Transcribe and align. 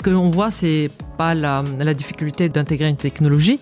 ce 0.00 0.10
qu'on 0.10 0.30
voit, 0.30 0.50
c'est 0.50 0.90
pas 1.18 1.34
la, 1.34 1.62
la 1.78 1.92
difficulté 1.92 2.48
d'intégrer 2.48 2.88
une 2.88 2.96
technologie, 2.96 3.60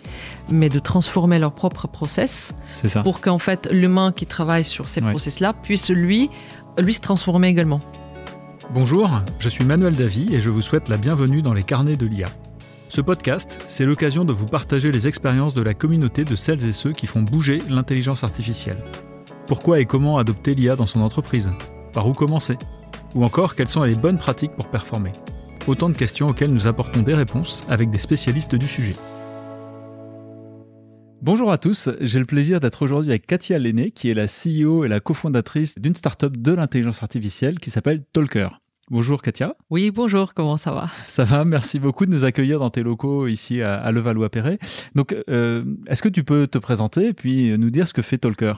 mais 0.50 0.68
de 0.68 0.78
transformer 0.78 1.38
leur 1.40 1.52
propre 1.52 1.88
process 1.88 2.54
C'est 2.76 2.88
ça. 2.88 3.02
pour 3.02 3.20
qu'en 3.20 3.38
fait 3.38 3.68
l'humain 3.72 4.12
qui 4.12 4.24
travaille 4.24 4.64
sur 4.64 4.88
ces 4.88 5.02
Ouais. 5.02 5.10
process-là 5.10 5.52
puisse 5.52 5.90
lui, 5.90 6.30
lui 6.78 6.94
se 6.94 7.00
transformer 7.00 7.48
également. 7.48 7.80
Bonjour, 8.72 9.10
je 9.40 9.48
suis 9.48 9.64
Manuel 9.64 9.96
Davy 9.96 10.32
et 10.32 10.40
je 10.40 10.50
vous 10.50 10.60
souhaite 10.60 10.88
la 10.88 10.96
bienvenue 10.96 11.42
dans 11.42 11.54
les 11.54 11.64
carnets 11.64 11.96
de 11.96 12.06
l'IA. 12.06 12.28
Ce 12.88 13.00
podcast, 13.00 13.60
c'est 13.66 13.84
l'occasion 13.84 14.24
de 14.24 14.32
vous 14.32 14.46
partager 14.46 14.92
les 14.92 15.08
expériences 15.08 15.54
de 15.54 15.62
la 15.62 15.74
communauté 15.74 16.24
de 16.24 16.36
celles 16.36 16.64
et 16.66 16.72
ceux 16.72 16.92
qui 16.92 17.06
font 17.08 17.22
bouger 17.22 17.62
l'intelligence 17.68 18.22
artificielle. 18.22 18.78
Pourquoi 19.48 19.80
et 19.80 19.86
comment 19.86 20.18
adopter 20.18 20.54
l'IA 20.54 20.76
dans 20.76 20.86
son 20.86 21.00
entreprise? 21.00 21.50
Par 21.92 22.06
où 22.06 22.12
commencer? 22.12 22.56
Ou 23.16 23.24
encore, 23.24 23.56
quelles 23.56 23.68
sont 23.68 23.82
les 23.82 23.94
bonnes 23.96 24.18
pratiques 24.18 24.52
pour 24.52 24.68
performer? 24.68 25.12
Autant 25.68 25.90
de 25.90 25.96
questions 25.98 26.30
auxquelles 26.30 26.50
nous 26.50 26.66
apportons 26.66 27.02
des 27.02 27.12
réponses 27.12 27.62
avec 27.68 27.90
des 27.90 27.98
spécialistes 27.98 28.54
du 28.54 28.66
sujet. 28.66 28.96
Bonjour 31.20 31.52
à 31.52 31.58
tous, 31.58 31.90
j'ai 32.00 32.18
le 32.18 32.24
plaisir 32.24 32.58
d'être 32.58 32.80
aujourd'hui 32.80 33.10
avec 33.10 33.26
Katia 33.26 33.58
Lenné, 33.58 33.90
qui 33.90 34.08
est 34.08 34.14
la 34.14 34.24
CEO 34.24 34.86
et 34.86 34.88
la 34.88 35.00
cofondatrice 35.00 35.78
d'une 35.78 35.94
startup 35.94 36.40
de 36.40 36.52
l'intelligence 36.52 37.02
artificielle 37.02 37.58
qui 37.58 37.68
s'appelle 37.68 38.02
Talker. 38.14 38.48
Bonjour 38.90 39.20
Katia. 39.20 39.56
Oui, 39.68 39.90
bonjour, 39.90 40.32
comment 40.32 40.56
ça 40.56 40.72
va? 40.72 40.88
Ça 41.06 41.24
va, 41.24 41.44
merci 41.44 41.78
beaucoup 41.78 42.06
de 42.06 42.12
nous 42.12 42.24
accueillir 42.24 42.60
dans 42.60 42.70
tes 42.70 42.82
locaux 42.82 43.26
ici 43.26 43.60
à, 43.60 43.74
à 43.74 43.92
Levallois-Perret. 43.92 44.58
Donc, 44.94 45.14
euh, 45.28 45.62
est-ce 45.86 46.00
que 46.00 46.08
tu 46.08 46.24
peux 46.24 46.46
te 46.46 46.56
présenter 46.56 47.08
et 47.08 47.12
puis 47.12 47.58
nous 47.58 47.68
dire 47.68 47.86
ce 47.86 47.92
que 47.92 48.00
fait 48.00 48.16
Talker? 48.16 48.54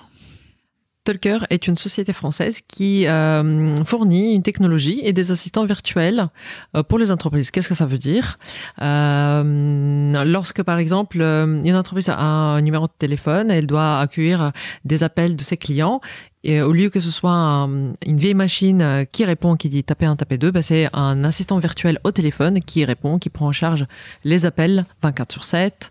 Talker 1.05 1.39
est 1.49 1.67
une 1.67 1.77
société 1.77 2.13
française 2.13 2.61
qui 2.69 3.07
euh, 3.07 3.75
fournit 3.85 4.35
une 4.35 4.43
technologie 4.43 5.01
et 5.03 5.13
des 5.15 5.31
assistants 5.33 5.65
virtuels 5.65 6.29
euh, 6.77 6.83
pour 6.83 6.99
les 6.99 7.11
entreprises. 7.11 7.51
Qu'est-ce 7.51 7.69
que 7.71 7.75
ça 7.75 7.87
veut 7.87 7.97
dire? 7.99 8.39
Euh, 8.83 10.25
Lorsque, 10.25 10.63
par 10.63 10.79
exemple, 10.79 11.21
une 11.21 11.75
entreprise 11.75 12.09
a 12.11 12.19
un 12.21 12.61
numéro 12.61 12.87
de 12.87 12.93
téléphone, 12.99 13.51
elle 13.51 13.67
doit 13.67 14.01
accueillir 14.01 14.53
des 14.85 15.03
appels 15.03 15.37
de 15.37 15.43
ses 15.43 15.57
clients. 15.57 16.01
Et 16.45 16.61
au 16.63 16.73
lieu 16.73 16.89
que 16.91 17.01
ce 17.01 17.11
soit 17.11 17.33
un- 17.33 17.93
une 18.07 18.17
vieille 18.17 18.35
machine 18.35 19.07
qui 19.13 19.25
répond, 19.25 19.57
qui 19.57 19.69
dit 19.69 19.85
taper 19.85 20.07
1, 20.07 20.17
taper 20.17 20.39
2, 20.39 20.51
ben 20.51 20.63
c'est 20.63 20.89
un 20.93 21.25
assistant 21.25 21.59
virtuel 21.59 21.99
au 22.05 22.11
téléphone 22.13 22.61
qui 22.61 22.85
répond, 22.85 23.19
qui 23.19 23.31
prend 23.31 23.47
en 23.47 23.53
charge 23.53 23.87
les 24.25 24.47
appels 24.47 24.85
24 25.03 25.33
sur 25.33 25.45
7, 25.45 25.91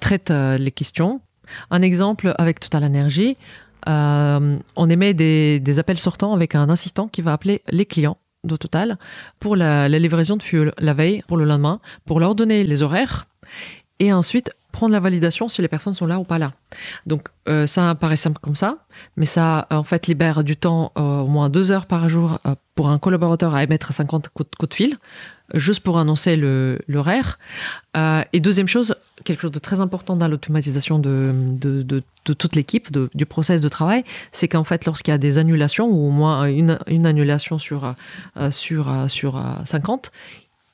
traite 0.00 0.30
les 0.30 0.70
questions. 0.72 1.20
Un 1.70 1.82
exemple 1.82 2.34
avec 2.38 2.58
Total 2.58 2.82
Energy, 2.84 3.36
euh, 3.88 4.58
on 4.74 4.90
émet 4.90 5.14
des, 5.14 5.78
appels 5.78 5.98
sortants 5.98 6.32
avec 6.32 6.54
un 6.54 6.68
assistant 6.68 7.08
qui 7.08 7.22
va 7.22 7.32
appeler 7.32 7.62
les 7.68 7.86
clients 7.86 8.18
de 8.44 8.56
Total 8.56 8.98
pour 9.40 9.56
la, 9.56 9.88
livraison 9.88 10.36
de 10.36 10.42
fuel 10.42 10.72
la 10.78 10.94
veille, 10.94 11.22
pour 11.26 11.36
le 11.36 11.44
lendemain, 11.44 11.80
pour 12.04 12.20
leur 12.20 12.34
donner 12.34 12.64
les 12.64 12.82
horaires 12.82 13.26
et 13.98 14.12
ensuite 14.12 14.52
prendre 14.72 14.92
la 14.92 15.00
validation 15.00 15.48
si 15.48 15.62
les 15.62 15.68
personnes 15.68 15.94
sont 15.94 16.06
là 16.06 16.18
ou 16.18 16.24
pas 16.24 16.38
là. 16.38 16.52
Donc 17.06 17.28
euh, 17.48 17.66
ça 17.66 17.94
paraît 17.94 18.16
simple 18.16 18.38
comme 18.40 18.54
ça, 18.54 18.76
mais 19.16 19.24
ça 19.24 19.66
en 19.70 19.82
fait 19.82 20.06
libère 20.06 20.44
du 20.44 20.56
temps 20.56 20.92
euh, 20.98 21.20
au 21.20 21.26
moins 21.26 21.48
deux 21.48 21.70
heures 21.72 21.86
par 21.86 22.08
jour 22.08 22.38
pour 22.74 22.90
un 22.90 22.98
collaborateur 22.98 23.54
à 23.54 23.64
émettre 23.64 23.92
50 23.92 24.28
coups 24.28 24.50
de, 24.60 24.66
de 24.66 24.74
fil, 24.74 24.98
juste 25.54 25.80
pour 25.80 25.98
annoncer 25.98 26.36
l'horaire. 26.88 27.38
Et 28.32 28.40
deuxième 28.40 28.68
chose, 28.68 28.94
quelque 29.26 29.40
chose 29.40 29.50
de 29.50 29.58
très 29.58 29.80
important 29.80 30.16
dans 30.16 30.28
l'automatisation 30.28 30.98
de, 30.98 31.32
de, 31.34 31.82
de, 31.82 32.02
toute 32.32 32.56
l'équipe, 32.56 32.88
du 33.14 33.26
process 33.26 33.60
de 33.60 33.68
travail, 33.68 34.04
c'est 34.32 34.48
qu'en 34.48 34.64
fait, 34.64 34.86
lorsqu'il 34.86 35.12
y 35.12 35.14
a 35.14 35.18
des 35.18 35.36
annulations, 35.38 35.86
ou 35.86 36.08
au 36.08 36.10
moins 36.10 36.46
une, 36.46 36.78
une 36.86 37.04
annulation 37.04 37.58
sur, 37.58 37.94
euh, 38.36 38.50
sur, 38.50 38.90
euh, 38.90 39.08
sur 39.08 39.36
euh, 39.36 39.42
50, 39.64 40.10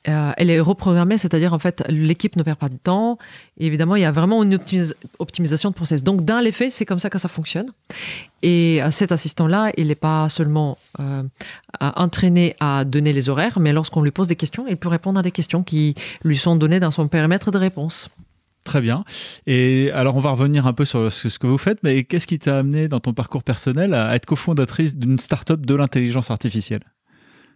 euh, 0.09 0.31
elle 0.35 0.49
est 0.49 0.59
reprogrammée, 0.59 1.17
c'est-à-dire 1.17 1.53
en 1.53 1.59
fait 1.59 1.81
l'équipe 1.87 2.35
ne 2.35 2.43
perd 2.43 2.57
pas 2.57 2.67
de 2.67 2.75
temps. 2.75 3.17
Évidemment, 3.57 3.95
il 3.95 4.01
y 4.01 4.05
a 4.05 4.11
vraiment 4.11 4.43
une 4.43 4.55
optimis- 4.55 4.93
optimisation 5.17 5.69
de 5.69 5.75
process. 5.75 6.03
Donc 6.03 6.25
dans 6.25 6.41
les 6.41 6.51
faits, 6.51 6.73
c'est 6.73 6.85
comme 6.85 6.99
ça 6.99 7.09
que 7.09 7.17
ça 7.17 7.29
fonctionne. 7.29 7.67
Et 8.41 8.81
cet 8.91 9.13
assistant-là, 9.13 9.71
il 9.77 9.87
n'est 9.87 9.95
pas 9.95 10.27
seulement 10.27 10.77
entraîné 11.79 12.57
à 12.59 12.83
donner 12.83 13.13
les 13.13 13.29
horaires, 13.29 13.61
mais 13.61 13.71
lorsqu'on 13.71 14.01
lui 14.01 14.11
pose 14.11 14.27
des 14.27 14.35
questions, 14.35 14.65
il 14.67 14.75
peut 14.75 14.89
répondre 14.89 15.19
à 15.19 15.23
des 15.23 15.31
questions 15.31 15.63
qui 15.63 15.95
lui 16.25 16.35
sont 16.35 16.57
données 16.57 16.81
dans 16.81 16.91
son 16.91 17.07
périmètre 17.07 17.51
de 17.51 17.57
réponse. 17.57 18.09
Très 18.65 18.79
bien. 18.81 19.03
Et 19.45 19.91
alors, 19.93 20.15
on 20.15 20.19
va 20.19 20.31
revenir 20.31 20.67
un 20.67 20.73
peu 20.73 20.85
sur 20.85 21.11
ce 21.11 21.37
que 21.37 21.47
vous 21.47 21.57
faites, 21.57 21.79
mais 21.83 22.03
qu'est-ce 22.05 22.27
qui 22.27 22.39
t'a 22.39 22.57
amené 22.57 22.87
dans 22.87 22.99
ton 22.99 23.13
parcours 23.13 23.43
personnel 23.43 23.93
à 23.93 24.15
être 24.15 24.25
cofondatrice 24.25 24.97
d'une 24.97 25.19
startup 25.19 25.65
de 25.65 25.75
l'intelligence 25.75 26.31
artificielle? 26.31 26.83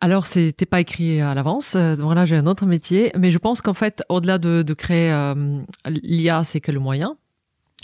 Alors, 0.01 0.25
c'était 0.25 0.65
pas 0.65 0.81
écrit 0.81 1.21
à 1.21 1.33
l'avance. 1.33 1.75
Euh, 1.75 1.95
Voilà, 1.97 2.25
j'ai 2.25 2.35
un 2.35 2.45
autre 2.45 2.65
métier. 2.65 3.11
Mais 3.17 3.31
je 3.31 3.37
pense 3.37 3.61
qu'en 3.61 3.73
fait, 3.73 4.03
au-delà 4.09 4.37
de, 4.37 4.63
de 4.63 4.73
créer 4.73 5.11
euh, 5.11 5.59
l'IA, 5.87 6.43
c'est 6.43 6.59
que 6.59 6.71
le 6.71 6.79
moyen. 6.79 7.15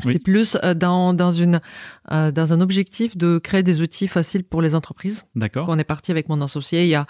Oui. 0.06 0.14
C'est 0.14 0.20
plus 0.20 0.58
euh, 0.64 0.74
dans, 0.74 1.14
dans, 1.14 1.32
une, 1.32 1.62
euh, 2.12 2.32
dans 2.32 2.52
un 2.52 2.62
objectif 2.62 3.16
de 3.16 3.38
créer 3.38 3.62
des 3.64 3.80
outils 3.82 4.08
faciles 4.08 4.44
pour 4.44 4.62
les 4.62 4.74
entreprises. 4.76 5.24
D'accord. 5.36 5.68
On 5.70 5.78
est 5.78 5.84
parti 5.84 6.12
avec 6.12 6.30
mon 6.30 6.42
associé 6.42 6.84
il 6.84 6.90
y 6.90 6.96
a 6.96 7.06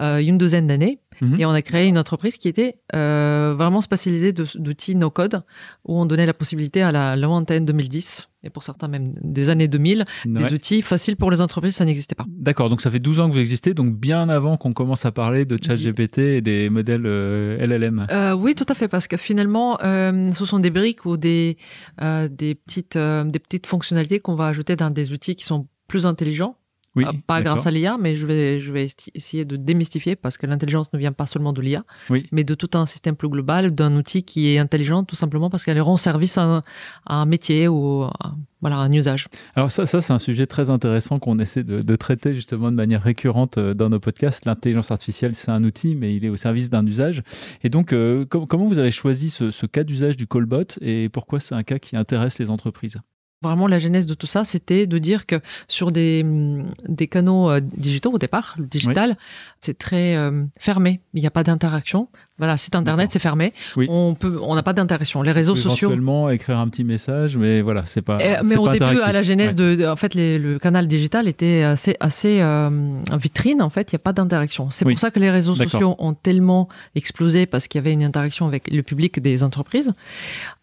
euh, 0.00 0.18
une 0.18 0.38
douzaine 0.38 0.68
d'années 0.68 1.00
Mhm. 1.20 1.40
et 1.40 1.46
on 1.46 1.50
a 1.50 1.62
créé 1.62 1.86
une 1.86 1.98
entreprise 1.98 2.36
qui 2.38 2.48
était 2.48 2.76
euh, 2.94 3.54
vraiment 3.56 3.80
spécialisée 3.80 4.32
d'outils 4.32 4.94
no-code 4.94 5.42
où 5.84 5.98
on 6.00 6.06
donnait 6.06 6.26
la 6.26 6.34
possibilité 6.34 6.82
à 6.82 6.92
la 6.92 7.16
lointaine 7.16 7.64
2010 7.64 8.28
et 8.42 8.48
pour 8.48 8.62
certains 8.62 8.88
même 8.88 9.12
des 9.22 9.50
années 9.50 9.68
2000, 9.68 10.04
Ouais. 10.26 10.42
des 10.42 10.54
outils 10.54 10.80
faciles 10.80 11.16
pour 11.16 11.30
les 11.30 11.42
entreprises, 11.42 11.76
ça 11.76 11.84
n'existait 11.84 12.14
pas. 12.14 12.24
D'accord, 12.26 12.70
donc 12.70 12.80
ça 12.80 12.90
fait 12.90 12.98
12 12.98 13.20
ans 13.20 13.28
que 13.28 13.34
vous 13.34 13.40
existez, 13.40 13.74
donc 13.74 13.94
bien 13.96 14.30
avant 14.30 14.56
qu'on 14.56 14.72
commence 14.72 15.04
à 15.04 15.12
parler 15.12 15.44
de 15.44 15.58
ChatGPT 15.62 16.18
et 16.18 16.40
des 16.40 16.70
modèles 16.70 17.04
euh, 17.04 17.58
LLM. 17.66 18.06
Euh, 18.10 18.32
oui, 18.32 18.54
tout 18.54 18.64
à 18.68 18.74
fait, 18.74 18.88
parce 18.88 19.06
que 19.06 19.18
finalement, 19.18 19.78
euh, 19.82 20.30
ce 20.30 20.46
sont 20.46 20.58
des 20.58 20.70
briques 20.70 21.04
ou 21.04 21.18
des, 21.18 21.58
des, 22.00 22.54
petites, 22.54 22.96
des 22.96 23.38
petites 23.38 23.66
fonctionnalités 23.66 24.20
qu'on 24.20 24.36
va 24.36 24.46
ajouter 24.46 24.74
dans 24.74 24.88
des 24.88 25.12
outils 25.12 25.36
qui 25.36 25.44
sont 25.44 25.66
plus 25.86 26.06
intelligents. 26.06 26.56
Oui, 26.96 27.04
Euh, 27.06 27.12
pas 27.24 27.40
grâce 27.40 27.66
à 27.68 27.70
l'IA, 27.70 27.96
mais 28.00 28.16
je 28.16 28.26
vais, 28.26 28.60
je 28.60 28.72
vais 28.72 28.84
esti- 28.84 29.10
essayer 29.14 29.44
de 29.44 29.54
démystifier 29.56 30.16
parce 30.16 30.36
que 30.36 30.46
l'intelligence 30.48 30.92
ne 30.92 30.98
vient 30.98 31.12
pas 31.12 31.24
seulement 31.26 31.52
de 31.52 31.60
l'IA, 31.62 31.84
Oui. 32.10 32.26
mais 32.32 32.42
de 32.42 32.54
tout 32.56 32.70
un 32.74 32.84
système 32.84 33.14
plus 33.14 33.28
global, 33.28 33.72
d'un 33.72 33.94
outil 33.94 34.24
qui 34.24 34.48
est 34.48 34.58
intelligent 34.58 35.04
tout 35.04 35.14
simplement 35.14 35.50
parce 35.50 35.64
qu'elle 35.64 35.80
rend 35.80 35.96
service 35.96 36.36
à 36.36 36.42
un, 36.42 36.58
à 37.06 37.14
un 37.16 37.26
métier 37.26 37.68
ou 37.68 38.02
à, 38.02 38.34
voilà, 38.60 38.76
un 38.78 38.90
usage. 38.90 39.28
Alors 39.54 39.70
ça, 39.70 39.86
ça 39.86 40.02
c'est 40.02 40.12
un 40.12 40.18
sujet 40.18 40.46
très 40.46 40.68
intéressant 40.68 41.20
qu'on 41.20 41.38
essaie 41.38 41.62
de, 41.62 41.80
de 41.80 41.96
traiter 41.96 42.34
justement 42.34 42.72
de 42.72 42.76
manière 42.76 43.02
récurrente 43.02 43.58
euh, 43.58 43.72
dans 43.72 43.88
nos 43.88 44.00
podcasts. 44.00 44.44
L'intelligence 44.44 44.90
artificielle, 44.90 45.34
c'est 45.36 45.52
un 45.52 45.62
outil, 45.62 45.94
mais 45.94 46.16
il 46.16 46.24
est 46.24 46.28
au 46.28 46.36
service 46.36 46.70
d'un 46.70 46.84
usage. 46.84 47.22
Et 47.62 47.68
donc, 47.68 47.92
euh, 47.92 48.24
com- 48.26 48.46
comment 48.48 48.66
vous 48.66 48.78
avez 48.78 48.90
choisi 48.90 49.30
ce, 49.30 49.52
ce 49.52 49.64
cas 49.66 49.84
d'usage 49.84 50.16
du 50.16 50.26
callbot 50.26 50.64
et 50.80 51.08
pourquoi 51.08 51.38
c'est 51.38 51.54
un 51.54 51.62
cas 51.62 51.78
qui 51.78 51.96
intéresse 51.96 52.40
les 52.40 52.50
entreprises? 52.50 52.96
Vraiment, 53.42 53.66
la 53.68 53.78
genèse 53.78 54.06
de 54.06 54.12
tout 54.12 54.26
ça, 54.26 54.44
c'était 54.44 54.86
de 54.86 54.98
dire 54.98 55.24
que 55.24 55.36
sur 55.66 55.92
des, 55.92 56.20
hum, 56.22 56.66
des 56.86 57.06
canaux 57.06 57.50
euh, 57.50 57.60
digitaux 57.62 58.12
au 58.12 58.18
départ, 58.18 58.54
le 58.58 58.66
digital, 58.66 59.16
c'est 59.60 59.78
très 59.78 60.14
euh, 60.14 60.44
fermé. 60.58 61.00
Il 61.14 61.22
n'y 61.22 61.26
a 61.26 61.30
pas 61.30 61.42
d'interaction. 61.42 62.08
Voilà, 62.36 62.56
site 62.58 62.74
internet, 62.74 63.10
c'est 63.12 63.18
fermé. 63.18 63.52
Oui. 63.76 63.86
On 63.90 64.14
peut, 64.14 64.38
on 64.42 64.54
n'a 64.54 64.62
pas 64.62 64.72
d'interaction. 64.74 65.20
Les 65.22 65.32
réseaux 65.32 65.56
sociaux. 65.56 65.88
Éventuellement 65.88 66.30
écrire 66.30 66.58
un 66.58 66.68
petit 66.68 66.84
message, 66.84 67.36
mais 67.36 67.60
voilà, 67.60 67.84
c'est 67.84 68.00
pas. 68.00 68.16
Euh, 68.16 68.36
c'est 68.42 68.48
mais 68.48 68.56
au 68.56 68.64
pas 68.64 68.72
début, 68.72 69.00
à 69.00 69.12
la 69.12 69.22
genèse 69.22 69.54
Ouais. 69.58 69.76
de, 69.76 69.86
en 69.86 69.96
fait, 69.96 70.14
les- 70.14 70.38
le 70.38 70.58
canal 70.58 70.86
digital 70.86 71.26
était 71.28 71.62
assez, 71.62 71.96
assez 72.00 72.40
euh, 72.40 72.70
vitrine. 73.18 73.60
En 73.62 73.68
fait, 73.68 73.92
il 73.92 73.94
n'y 73.94 74.00
a 74.00 74.04
pas 74.04 74.14
d'interaction. 74.14 74.70
C'est 74.70 74.86
Oui. 74.86 74.94
pour 74.94 75.00
ça 75.00 75.10
que 75.10 75.18
les 75.20 75.30
réseaux 75.30 75.54
sociaux 75.54 75.96
ont 75.98 76.12
tellement 76.14 76.68
explosé 76.94 77.44
parce 77.46 77.68
qu'il 77.68 77.78
y 77.78 77.82
avait 77.82 77.92
une 77.92 78.02
interaction 78.02 78.46
avec 78.46 78.70
le 78.70 78.82
public 78.82 79.20
des 79.20 79.44
entreprises. 79.44 79.92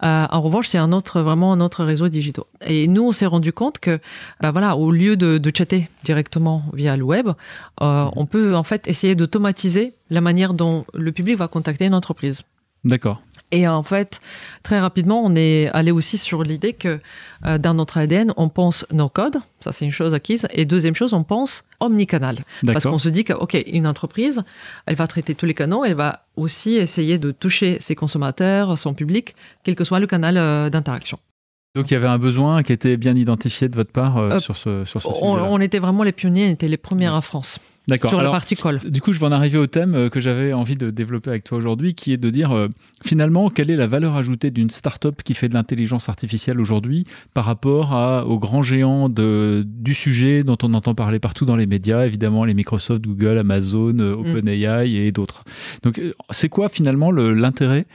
Euh, 0.04 0.26
en 0.30 0.42
revanche, 0.42 0.68
c'est 0.68 0.80
un 0.80 0.92
autre, 0.92 1.22
vraiment 1.22 1.54
un 1.54 1.60
autre 1.60 1.84
réseau 1.84 2.08
digital. 2.10 2.44
Et 2.68 2.88
nous, 2.88 3.08
on 3.08 3.12
s'est 3.12 3.26
rendu 3.26 3.52
compte 3.54 3.80
que, 3.80 4.00
bah 4.42 4.52
voilà, 4.52 4.76
au 4.76 4.92
lieu 4.92 5.16
de, 5.18 5.38
de 5.40 5.52
chatter 5.56 5.90
directement 6.04 6.64
via 6.74 6.96
le 6.98 7.04
web, 7.04 7.30
euh, 7.82 8.06
Mhm. 8.06 8.12
on 8.16 8.25
peut 8.25 8.56
en 8.56 8.64
fait 8.64 8.88
essayer 8.88 9.16
d'automatiser 9.16 9.94
la 10.10 10.22
manière 10.22 10.54
dont 10.54 10.86
le 10.94 11.12
public 11.12 11.38
va 11.38 11.48
contacter 11.48 11.86
une 11.86 11.96
entreprise. 11.96 12.44
D'accord. 12.84 13.22
Et 13.52 13.66
en 13.66 13.81
fait, 13.81 14.19
très 14.62 14.78
rapidement, 14.81 15.22
on 15.24 15.34
est 15.34 15.69
allé 15.72 15.92
aussi 15.92 16.18
sur 16.18 16.44
l'idée 16.44 16.74
que 16.74 17.00
euh, 17.46 17.58
dans 17.58 17.74
notre 17.74 17.98
ADN, 17.98 18.34
on 18.36 18.50
pense 18.50 18.86
no 18.92 19.08
code, 19.08 19.38
ça 19.62 19.72
c'est 19.72 19.86
une 19.86 19.92
chose 19.92 20.13
acquise, 20.13 20.46
et 20.52 20.66
deuxième 20.66 20.96
chose, 20.96 21.13
on 21.13 21.24
pense 21.24 21.63
omnicanal. 21.80 22.40
Parce 22.66 22.84
qu'on 22.84 23.00
se 23.00 23.08
dit 23.08 23.24
que, 23.24 23.31
OK, 23.31 23.54
une 23.72 23.88
entreprise, 23.88 24.44
elle 24.86 24.96
va 24.96 25.08
traiter 25.08 25.34
tous 25.34 25.46
les 25.46 25.54
canaux, 25.54 25.86
elle 25.86 25.96
va 25.96 26.25
aussi 26.36 26.75
essayer 26.75 27.18
de 27.20 27.31
toucher 27.31 27.78
ses 27.80 27.96
consommateurs, 27.96 28.78
son 28.78 28.94
public, 28.94 29.34
quel 29.63 29.75
que 29.75 29.86
soit 29.86 30.02
le 30.02 30.08
canal 30.08 30.36
euh, 30.38 30.70
d'interaction. 30.70 31.18
Donc 31.75 31.92
il 31.92 31.94
y 31.94 31.98
avait 31.98 32.08
un 32.08 32.18
besoin 32.18 32.64
qui 32.64 32.74
était 32.74 32.98
bien 32.98 33.16
identifié 33.16 33.69
de 33.69 33.75
votre 33.75 33.92
part 33.92 34.18
euh, 34.18 34.31
Euh, 34.31 34.40
sur 34.40 34.56
ce, 34.56 34.84
sur 34.86 35.02
ce 35.02 35.08
On, 35.08 35.14
sujet-là. 35.14 35.44
on 35.50 35.60
était 35.60 35.80
vraiment 35.80 36.04
les 36.04 36.12
pionniers, 36.12 36.48
on 36.48 36.52
était 36.54 36.68
les 36.68 36.78
premiers 36.78 37.08
en 37.10 37.22
France. 37.22 37.60
D'accord. 37.88 38.10
Sur 38.12 38.18
la 38.18 38.24
Alors, 38.24 38.34
partie 38.34 38.56
call. 38.57 38.80
Du 38.80 39.00
coup, 39.00 39.13
je 39.13 39.19
vais 39.19 39.25
en 39.28 39.31
arriver 39.31 39.57
au 39.57 39.66
thème 39.66 39.95
euh, 39.95 40.10
que 40.10 40.19
j'avais 40.19 40.51
envie 40.51 40.75
de 40.75 40.89
développer 40.89 41.30
avec 41.30 41.45
toi 41.45 41.57
aujourd'hui, 41.57 41.94
qui 41.94 42.12
est 42.12 42.18
de 42.18 42.30
dire 42.30 42.51
euh, 42.51 42.68
finalement 43.06 43.50
quelle 43.50 43.69
est 43.69 43.78
la 43.78 43.88
valeur 43.88 44.16
ajoutée 44.18 44.51
d'une 44.51 44.69
start-up 44.69 45.22
qui 45.24 45.34
fait 45.34 45.48
de 45.48 45.54
l'intelligence 45.54 46.10
artificielle 46.10 46.60
aujourd'hui 46.60 47.06
par 47.34 47.45
rapport 47.45 47.94
à, 47.94 48.25
aux 48.25 48.39
grands 48.39 48.62
géants 48.62 49.07
de, 49.07 49.63
du 49.66 49.94
sujet 49.94 50.44
dont 50.44 50.57
on 50.63 50.74
entend 50.74 50.95
parler 50.95 51.19
partout 51.19 51.45
dans 51.45 51.56
les 51.56 51.66
médias, 51.66 52.06
évidemment 52.06 52.44
les 52.44 52.54
Microsoft, 52.54 53.04
Google, 53.06 53.38
Amazon, 53.38 53.98
euh, 54.00 54.16
OpenAI 54.16 54.94
et 54.95 55.12
d'autres. 55.13 55.45
Donc, 55.84 56.01
c'est 56.31 56.50
quoi 56.50 56.68
finalement 56.68 57.10
le- 57.12 57.34
l'intérêt 57.34 57.86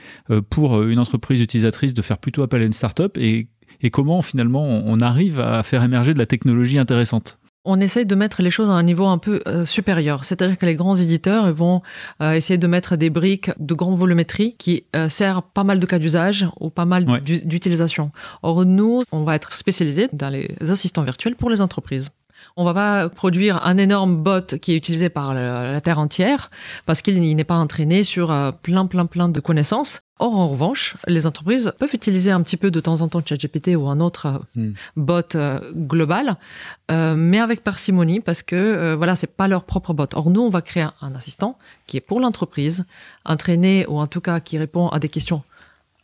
pour 0.49 0.81
une 0.81 0.97
entreprise 0.99 1.39
utilisatrice 1.39 1.93
de 1.93 2.01
faire 2.01 2.17
plutôt 2.17 2.41
appel 2.41 2.61
à 2.61 2.65
une 2.65 2.73
start-up 2.73 3.17
et, 3.19 3.47
et 3.81 3.89
comment 3.91 4.21
finalement 4.23 4.63
on 4.65 4.83
on 4.93 4.99
arrive 5.01 5.39
à 5.39 5.61
faire 5.63 5.83
émerger 5.83 6.13
de 6.13 6.19
la 6.19 6.25
technologie 6.25 6.77
intéressante? 6.79 7.37
On 7.65 7.79
essaye 7.79 8.05
de 8.05 8.15
mettre 8.15 8.41
les 8.41 8.49
choses 8.49 8.69
à 8.69 8.73
un 8.73 8.83
niveau 8.83 9.05
un 9.05 9.17
peu 9.17 9.41
euh, 9.47 9.63
supérieur. 9.65 10.25
C'est-à-dire 10.25 10.57
que 10.57 10.65
les 10.65 10.75
grands 10.75 10.95
éditeurs 10.95 11.53
vont 11.53 11.81
euh, 12.21 12.33
essayer 12.33 12.57
de 12.57 12.67
mettre 12.67 12.97
des 12.97 13.09
briques 13.09 13.51
de 13.57 13.73
grande 13.73 13.97
volumétrie 13.97 14.55
qui 14.57 14.83
euh, 14.97 15.07
servent 15.07 15.43
pas 15.53 15.63
mal 15.63 15.79
de 15.79 15.85
cas 15.85 15.97
d'usage 15.99 16.45
ou 16.59 16.69
pas 16.69 16.83
mal 16.85 17.09
Ouais. 17.09 17.21
d'utilisation. 17.21 18.11
Or, 18.41 18.65
nous, 18.65 19.03
on 19.13 19.23
va 19.23 19.35
être 19.35 19.53
spécialisés 19.53 20.09
dans 20.11 20.29
les 20.29 20.55
assistants 20.69 21.03
virtuels 21.03 21.35
pour 21.37 21.49
les 21.49 21.61
entreprises. 21.61 22.09
On 22.55 22.63
va 22.63 22.73
pas 22.73 23.09
produire 23.09 23.65
un 23.65 23.77
énorme 23.77 24.17
bot 24.17 24.57
qui 24.61 24.73
est 24.73 24.77
utilisé 24.77 25.09
par 25.09 25.33
la, 25.33 25.81
terre 25.81 25.99
entière 25.99 26.51
parce 26.85 27.01
qu'il 27.01 27.17
il 27.17 27.35
n'est 27.35 27.43
pas 27.43 27.55
entraîné 27.55 28.03
sur 28.03 28.31
euh, 28.31 28.51
plein, 28.51 28.85
plein, 28.85 29.05
plein 29.05 29.29
de 29.29 29.39
connaissances. 29.39 30.01
Or, 30.19 30.37
en 30.37 30.47
revanche, 30.47 30.95
les 31.07 31.25
entreprises 31.25 31.73
peuvent 31.79 31.93
utiliser 31.93 32.31
un 32.31 32.41
petit 32.43 32.55
peu 32.55 32.71
de 32.71 32.79
temps 32.79 33.01
en 33.01 33.07
temps 33.09 33.21
ChatGPT 33.25 33.75
ou 33.75 33.87
un 33.87 33.99
autre 33.99 34.27
euh, 34.27 34.37
Hmm. 34.55 34.73
bot 34.95 35.35
euh, 35.35 35.59
global, 35.73 36.37
euh, 36.91 37.15
mais 37.17 37.39
avec 37.39 37.63
parcimonie 37.63 38.19
parce 38.19 38.43
que 38.43 38.55
euh, 38.55 38.95
voilà, 38.95 39.15
c'est 39.15 39.35
pas 39.35 39.47
leur 39.47 39.63
propre 39.63 39.93
bot. 39.93 40.07
Or, 40.13 40.29
nous, 40.29 40.41
on 40.41 40.49
va 40.49 40.61
créer 40.61 40.85
un 41.01 41.15
assistant 41.15 41.57
qui 41.87 41.97
est 41.97 42.01
pour 42.01 42.19
l'entreprise, 42.19 42.85
entraîné 43.25 43.85
ou 43.87 43.97
en 43.97 44.07
tout 44.07 44.21
cas 44.21 44.39
qui 44.39 44.57
répond 44.57 44.89
à 44.89 44.99
des 44.99 45.09
questions 45.09 45.41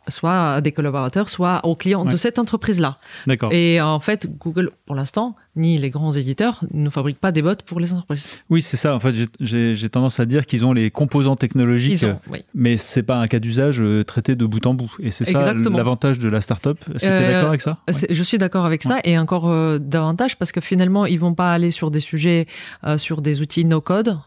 soit 0.09 0.53
à 0.55 0.61
des 0.61 0.71
collaborateurs, 0.71 1.29
soit 1.29 1.61
aux 1.65 1.75
clients 1.75 2.05
Ouais. 2.05 2.11
de 2.11 2.17
cette 2.17 2.39
entreprise-là. 2.39 2.97
D'accord. 3.27 3.51
Et 3.53 3.81
en 3.81 3.99
fait, 3.99 4.27
Google, 4.39 4.71
pour 4.85 4.95
l'instant, 4.95 5.35
ni 5.55 5.77
les 5.77 5.89
grands 5.89 6.13
éditeurs 6.13 6.61
ne 6.73 6.89
fabriquent 6.89 7.19
pas 7.19 7.31
des 7.31 7.41
bots 7.41 7.55
pour 7.65 7.79
les 7.79 7.91
entreprises. 7.93 8.29
Oui, 8.49 8.61
c'est 8.61 8.77
ça. 8.77 8.95
En 8.95 8.99
fait, 8.99 9.13
j'ai- 9.39 9.89
tendance 9.89 10.19
à 10.19 10.25
dire 10.25 10.45
qu'ils 10.45 10.65
ont 10.65 10.71
les 10.73 10.91
composants 10.91 11.35
technologiques, 11.35 12.03
ont, 12.03 12.19
oui. 12.31 12.45
mais 12.53 12.77
c'est 12.77 13.03
pas 13.03 13.17
un 13.17 13.27
cas 13.27 13.39
d'usage 13.39 13.81
euh, 13.81 14.03
traité 14.03 14.35
de 14.35 14.45
bout 14.45 14.65
en 14.67 14.73
bout. 14.75 14.91
Et 14.99 15.11
c'est 15.11 15.25
ça 15.25 15.53
l'avantage 15.53 16.19
de 16.19 16.29
la 16.29 16.41
startup. 16.41 16.77
Est-ce 16.93 16.93
que 16.93 16.99
tu 16.99 17.05
es 17.05 17.09
Euh, 17.09 17.31
d'accord 17.33 17.49
avec 17.49 17.61
ça? 17.61 17.77
Ouais. 17.87 17.93
Je 18.09 18.23
suis 18.23 18.37
d'accord 18.37 18.65
avec 18.65 18.83
ça 18.83 18.99
et 19.03 19.17
encore 19.17 19.49
euh, 19.49 19.79
davantage 19.79 20.37
parce 20.37 20.51
que 20.51 20.61
finalement, 20.61 21.05
ils 21.05 21.19
vont 21.19 21.33
pas 21.33 21.51
aller 21.53 21.71
sur 21.71 21.91
des 21.91 21.99
sujets, 21.99 22.45
euh, 22.85 22.97
sur 22.97 23.21
des 23.21 23.41
outils 23.41 23.65
no-code. 23.65 24.17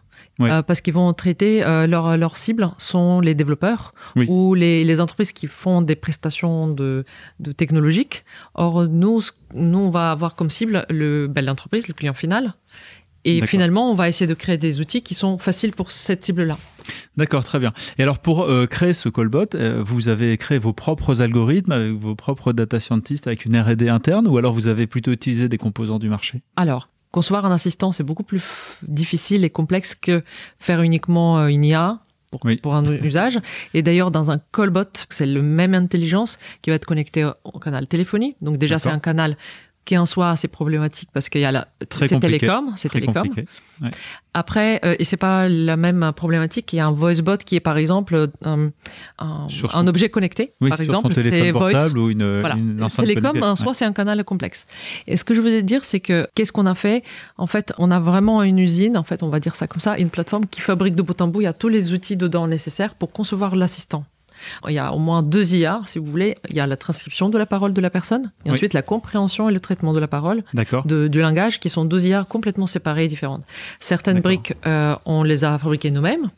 Euh, 0.41 0.63
parce 0.63 0.81
qu'ils 0.81 0.95
vont 0.95 1.13
traiter 1.13 1.63
euh, 1.63 1.87
leur, 1.87 2.17
leur 2.17 2.37
cible 2.37 2.71
sont 2.79 3.21
les 3.21 3.35
développeurs 3.35 3.95
Oui. 4.17 4.27
ou 4.29 4.55
les, 4.55 4.83
les 4.83 5.01
entreprises 5.01 5.31
qui 5.33 5.47
font 5.47 5.83
des 5.83 5.95
prestations 5.95 6.69
de, 6.69 7.05
de 7.39 7.53
technologiques. 7.53 8.25
Or, 8.55 8.89
nous, 8.89 9.23
nous, 9.55 9.79
on 9.79 9.91
va 9.91 10.11
avoir 10.11 10.35
comme 10.35 10.51
cible 10.51 10.85
le, 10.91 11.29
ben, 11.29 11.45
l'entreprise, 11.45 11.87
le 11.87 11.95
client 11.95 12.15
final. 12.15 12.55
Et 13.25 13.47
finalement, 13.47 13.89
on 13.89 13.95
va 13.95 14.09
essayer 14.09 14.27
de 14.27 14.35
créer 14.35 14.59
des 14.59 14.81
outils 14.81 15.03
qui 15.03 15.15
sont 15.15 15.39
faciles 15.39 15.71
pour 15.73 15.93
cette 15.93 16.25
cible-là. 16.25 16.59
D'accord, 17.17 17.45
très 17.45 17.61
bien. 17.61 17.73
Et 17.97 18.03
alors, 18.03 18.19
pour 18.19 18.43
euh, 18.43 18.67
créer 18.67 18.95
ce 18.95 19.09
callbot, 19.09 19.55
euh, 19.55 19.81
vous 19.85 20.09
avez 20.09 20.37
créé 20.39 20.59
vos 20.59 20.73
propres 20.73 21.23
algorithmes 21.23 21.71
avec 21.71 21.93
vos 21.93 22.17
propres 22.17 22.53
data 22.53 22.81
scientists 22.81 23.29
avec 23.29 23.45
une 23.45 23.57
R&D 23.57 23.89
interne 23.89 24.27
ou 24.27 24.39
alors 24.39 24.53
vous 24.53 24.67
avez 24.67 24.89
plutôt 24.89 25.13
utilisé 25.13 25.49
des 25.49 25.59
composants 25.59 26.01
du 26.01 26.09
marché? 26.09 26.43
Alors, 26.57 26.89
concevoir 27.13 27.45
un 27.45 27.53
assistant, 27.53 27.93
c'est 27.93 28.03
beaucoup 28.03 28.25
plus 28.25 28.79
difficile 28.83 29.45
et 29.45 29.51
complexe 29.51 29.95
que 29.95 30.23
faire 30.59 30.83
uniquement 30.83 31.39
euh, 31.39 31.47
une 31.47 31.63
IA 31.65 32.01
pour, 32.33 32.41
Oui. 32.45 32.57
pour 32.57 32.75
un 32.75 32.85
usage. 32.85 33.39
Et 33.75 33.83
d'ailleurs, 33.83 34.11
dans 34.11 34.31
un 34.31 34.41
callbot, 34.53 34.85
c'est 35.11 35.27
le 35.27 35.43
même 35.43 35.75
intelligence 35.75 36.39
qui 36.63 36.71
va 36.71 36.77
être 36.77 36.87
connecté 36.87 37.31
au 37.45 37.59
canal 37.59 37.87
téléphonie. 37.87 38.35
Donc 38.41 38.57
déjà, 38.57 38.79
c'est 38.79 38.89
un 38.89 38.99
canal 38.99 39.37
qui 39.85 39.99
en 39.99 40.07
soi 40.07 40.31
assez 40.31 40.49
problématique 40.49 41.09
parce 41.13 41.29
qu'il 41.29 41.41
y 41.41 41.45
a 41.45 41.53
la 41.53 41.69
Très 41.89 42.09
c'est 42.09 42.21
télécom, 42.21 42.73
c'est 42.77 42.89
Très 42.89 43.01
télécom. 43.01 43.27
Après, 44.35 44.81
euh, 44.85 44.95
et 44.99 45.05
c'est 45.05 45.17
pas 45.17 45.49
la 45.49 45.77
même 45.77 46.13
problématique. 46.15 46.73
Il 46.73 46.77
y 46.77 46.81
a 46.81 46.87
un 46.87 46.93
voice 46.93 47.21
bot 47.23 47.37
qui 47.37 47.57
est 47.57 47.61
par 47.61 47.77
exemple 47.77 48.31
un, 48.45 48.71
un, 49.19 49.87
objet 49.87 50.09
connecté. 50.09 50.55
Oui, 50.61 50.71
par 50.71 50.79
sur 50.79 50.85
exemple, 50.85 51.13
son 51.13 51.21
téléphone 51.21 51.41
c'est 51.41 51.51
voice. 51.51 51.73
portable 51.73 51.99
ou 51.99 52.11
une, 52.11 52.41
Voilà. 52.41 52.55
une 52.55 52.83
enceinte 52.83 53.05
Télécom, 53.05 53.33
connectée. 53.33 53.47
en 53.47 53.57
soi, 53.57 53.75
c'est 53.75 53.85
un 53.85 53.93
canal 53.93 54.23
complexe. 54.25 54.67
Et 55.07 55.17
ce 55.17 55.25
que 55.25 55.35
je 55.35 55.41
voulais 55.41 55.63
dire, 55.63 55.85
c'est 55.85 56.01
que 56.01 56.29
qu'est-ce 56.35 56.53
qu'on 56.53 56.67
a 56.67 56.75
fait? 56.75 57.03
En 57.37 57.47
fait, 57.47 57.73
on 57.79 57.91
a 57.91 57.99
vraiment 57.99 58.43
une 58.43 58.59
usine, 58.59 58.97
en 58.97 59.03
fait, 59.03 59.23
on 59.23 59.29
va 59.29 59.41
dire 59.41 59.55
ça 59.55 59.67
comme 59.67 59.81
ça, 59.81 59.99
une 59.99 60.11
plateforme 60.11 60.47
qui 60.47 60.61
fabrique 60.61 60.95
de 60.95 61.03
bout 61.03 61.21
en 61.21 61.29
bout. 61.29 61.41
Il 61.41 61.45
y 61.45 61.49
a 61.49 61.53
tous 61.53 61.69
les 61.69 61.93
outils 61.93 62.17
dedans 62.17 62.47
nécessaires 62.47 62.95
pour 62.95 63.11
concevoir 63.13 63.57
l'assistant. 63.57 64.05
Il 64.69 64.75
y 64.75 64.79
a 64.79 64.93
au 64.93 64.99
moins 64.99 65.23
deux 65.23 65.55
IA, 65.55 65.81
si 65.87 65.99
vous 65.99 66.07
voulez. 66.07 66.37
Il 66.51 66.57
y 66.57 66.61
a 66.61 66.67
la 66.67 66.77
transcription 66.77 67.29
de 67.29 67.39
la 67.39 67.47
parole 67.47 67.73
de 67.73 67.81
la 67.81 67.91
personne, 67.91 68.31
et 68.45 68.49
Oui. 68.51 68.55
ensuite 68.55 68.75
la 68.75 68.83
compréhension 68.83 69.49
et 69.49 69.53
le 69.53 69.61
traitement 69.61 69.93
de 69.93 70.01
la 70.01 70.09
parole, 70.09 70.43
de, 70.85 71.09
du 71.09 71.21
langage, 71.21 71.61
qui 71.61 71.69
sont 71.69 71.85
deux 71.85 72.07
IA 72.07 72.25
complètement 72.29 72.67
séparées 72.67 73.05
et 73.05 73.09
différentes. 73.09 73.43
Certaines 73.81 74.21
briques, 74.21 74.55
euh, 74.67 74.95
on 75.05 75.23
les 75.23 75.45
a 75.45 75.59
fabriquées 75.59 75.91
nous-mêmes, 75.91 76.31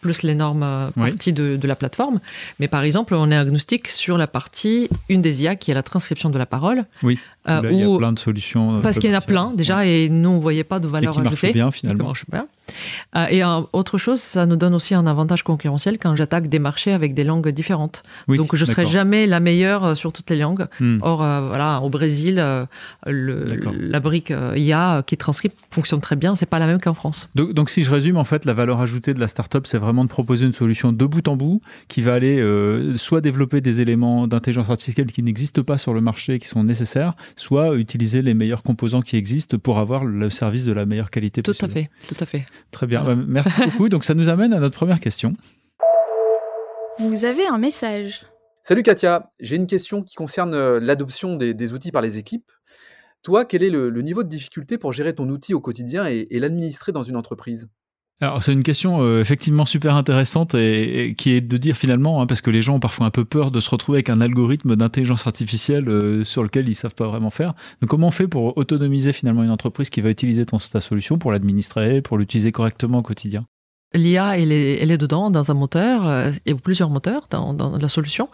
plus 0.00 0.22
l'énorme 0.22 0.62
euh, 0.62 0.90
Oui. 0.96 1.10
partie 1.10 1.32
de, 1.32 1.56
de 1.56 1.66
la 1.66 1.74
plateforme. 1.74 2.20
Mais 2.60 2.68
par 2.68 2.82
exemple, 2.82 3.14
on 3.14 3.30
est 3.30 3.36
agnostique 3.36 3.88
sur 3.88 4.16
la 4.18 4.26
partie, 4.26 4.88
une 5.08 5.20
des 5.22 5.42
IA, 5.42 5.56
qui 5.56 5.70
est 5.70 5.74
la 5.74 5.82
transcription 5.82 6.30
de 6.30 6.38
la 6.38 6.46
parole. 6.46 6.84
Oui. 7.02 7.18
euh, 7.48 7.60
il 7.70 7.78
y 7.80 7.82
a 7.84 7.96
plein 7.98 8.12
de 8.12 8.18
solutions. 8.18 8.76
euh, 8.76 8.80
parce 8.82 8.98
qu'il 8.98 9.10
y 9.10 9.14
en 9.14 9.18
a 9.18 9.20
plein 9.22 9.52
déjà, 9.54 9.84
et 9.86 10.08
nous, 10.08 10.30
on 10.30 10.38
voyait 10.38 10.64
pas 10.64 10.78
de 10.78 10.86
Et 10.86 10.90
valeur 10.90 11.12
qui 11.12 11.20
marchent 11.20 11.32
ajoutée. 11.32 11.52
bien 11.52 11.70
qui 11.70 11.78
finalement. 11.80 12.04
marche 12.06 12.24
bien. 12.30 12.46
Euh, 13.14 13.26
et 13.28 13.42
euh, 13.44 13.60
autre 13.72 13.98
chose, 13.98 14.20
ça 14.20 14.46
nous 14.46 14.56
donne 14.56 14.74
aussi 14.74 14.94
un 14.94 15.06
avantage 15.06 15.42
concurrentiel 15.42 15.98
quand 15.98 16.14
j'attaque 16.16 16.48
des 16.48 16.58
marchés 16.58 16.92
avec 16.92 17.14
des 17.14 17.24
langues 17.24 17.48
différentes. 17.48 18.02
Oui, 18.28 18.36
Donc 18.38 18.54
je 18.54 18.64
serai 18.64 18.82
d'accord. 18.82 18.92
jamais 18.92 19.26
la 19.26 19.40
meilleure 19.40 19.84
euh, 19.84 19.94
sur 19.94 20.12
toutes 20.12 20.30
les 20.30 20.36
langues. 20.36 20.66
Hmm. 20.80 20.98
Or, 21.02 21.22
euh, 21.22 21.48
voilà, 21.48 21.80
au 21.80 21.88
Brésil, 21.90 22.38
euh, 22.38 22.66
le, 23.06 23.46
la 23.72 24.00
brique 24.00 24.30
euh, 24.30 24.54
IA 24.56 25.02
qui 25.06 25.16
transcrit 25.16 25.50
fonctionne 25.70 26.00
très 26.00 26.16
bien. 26.16 26.34
C'est 26.34 26.46
pas 26.46 26.58
la 26.58 26.66
même 26.66 26.80
qu'en 26.80 26.94
France. 26.94 27.28
Donc, 27.34 27.52
donc, 27.52 27.70
si 27.70 27.84
je 27.84 27.90
résume, 27.90 28.16
en 28.16 28.24
fait, 28.24 28.44
la 28.44 28.54
valeur 28.54 28.80
ajoutée 28.80 29.14
de 29.14 29.20
la 29.20 29.28
startup, 29.28 29.66
c'est 29.66 29.78
vraiment 29.78 30.04
de 30.04 30.08
proposer 30.08 30.46
une 30.46 30.52
solution 30.52 30.92
de 30.92 31.04
bout 31.06 31.26
en 31.28 31.36
bout 31.36 31.60
qui 31.88 32.02
va 32.02 32.14
aller 32.14 32.42
soit 32.96 33.20
développer 33.20 33.60
des 33.60 33.80
éléments 33.80 34.26
d'intelligence 34.26 34.70
artificielle 34.70 35.06
qui 35.06 35.22
n'existent 35.22 35.62
pas 35.62 35.78
sur 35.78 35.94
le 35.94 36.00
marché 36.00 36.34
et 36.34 36.38
qui 36.38 36.48
sont 36.48 36.64
nécessaires, 36.64 37.14
soit 37.36 37.76
utiliser 37.76 38.22
les 38.22 38.34
meilleurs 38.34 38.62
composants 38.62 39.02
qui 39.02 39.16
existent 39.16 39.58
pour 39.58 39.78
avoir 39.78 40.04
le 40.04 40.30
service 40.30 40.64
de 40.64 40.72
la 40.72 40.86
meilleure 40.86 41.10
qualité 41.10 41.42
Tout 41.42 41.52
possible. 41.52 41.70
à 41.70 41.74
fait, 41.74 41.90
tout 42.08 42.16
à 42.20 42.26
fait. 42.26 42.46
Très 42.70 42.86
bien. 42.86 43.02
Voilà. 43.02 43.16
Bah, 43.16 43.24
merci 43.26 43.60
beaucoup. 43.64 43.88
Donc, 43.88 44.04
ça 44.04 44.14
nous 44.14 44.28
amène 44.28 44.52
à 44.52 44.60
notre 44.60 44.76
première 44.76 45.00
question. 45.00 45.34
Vous 46.98 47.24
avez 47.24 47.46
un 47.46 47.58
message. 47.58 48.26
Salut 48.62 48.82
Katia, 48.82 49.30
j'ai 49.38 49.56
une 49.56 49.66
question 49.66 50.02
qui 50.02 50.14
concerne 50.14 50.54
euh, 50.54 50.80
l'adoption 50.80 51.36
des, 51.36 51.54
des 51.54 51.72
outils 51.72 51.92
par 51.92 52.02
les 52.02 52.18
équipes. 52.18 52.50
Toi, 53.22 53.44
quel 53.44 53.62
est 53.62 53.70
le, 53.70 53.90
le 53.90 54.02
niveau 54.02 54.22
de 54.22 54.28
difficulté 54.28 54.78
pour 54.78 54.92
gérer 54.92 55.14
ton 55.14 55.28
outil 55.28 55.54
au 55.54 55.60
quotidien 55.60 56.08
et, 56.08 56.26
et 56.30 56.40
l'administrer 56.40 56.92
dans 56.92 57.02
une 57.02 57.16
entreprise? 57.16 57.68
Alors, 58.22 58.42
c'est 58.42 58.54
une 58.54 58.62
question 58.62 59.02
euh, 59.02 59.20
effectivement 59.20 59.66
super 59.66 59.94
intéressante 59.94 60.54
et, 60.54 61.14
qui 61.18 61.32
est 61.32 61.42
de 61.42 61.56
dire 61.58 61.76
finalement, 61.76 62.22
hein, 62.22 62.26
parce 62.26 62.40
que 62.40 62.50
les 62.50 62.62
gens 62.62 62.76
ont 62.76 62.80
parfois 62.80 63.04
un 63.04 63.10
peu 63.10 63.26
peur 63.26 63.50
de 63.50 63.60
se 63.60 63.68
retrouver 63.68 63.96
avec 63.96 64.08
un 64.08 64.22
algorithme 64.22 64.74
d'intelligence 64.74 65.26
artificielle 65.26 65.86
euh, 65.90 66.24
sur 66.24 66.42
lequel 66.42 66.66
ils 66.66 66.74
savent 66.74 66.94
pas 66.94 67.06
vraiment 67.06 67.28
faire. 67.28 67.52
Comment 67.86 68.06
on 68.06 68.10
fait 68.10 68.26
pour 68.26 68.56
autonomiser 68.56 69.12
finalement 69.12 69.42
une 69.42 69.50
entreprise 69.50 69.90
qui 69.90 70.00
va 70.00 70.08
utiliser 70.08 70.46
ta 70.46 70.80
solution 70.80 71.18
pour 71.18 71.30
l'administrer, 71.30 72.00
pour 72.00 72.16
l'utiliser 72.16 72.52
correctement 72.52 72.98
au 72.98 73.02
quotidien? 73.02 73.44
L'IA, 73.92 74.38
elle 74.38 74.50
est, 74.50 74.98
dedans, 74.98 75.30
dans 75.30 75.50
un 75.50 75.54
moteur, 75.54 76.06
euh, 76.06 76.32
et 76.46 76.54
plusieurs 76.54 76.88
moteurs 76.88 77.26
dans, 77.28 77.52
dans 77.52 77.76
la 77.76 77.88
solution, 77.88 78.30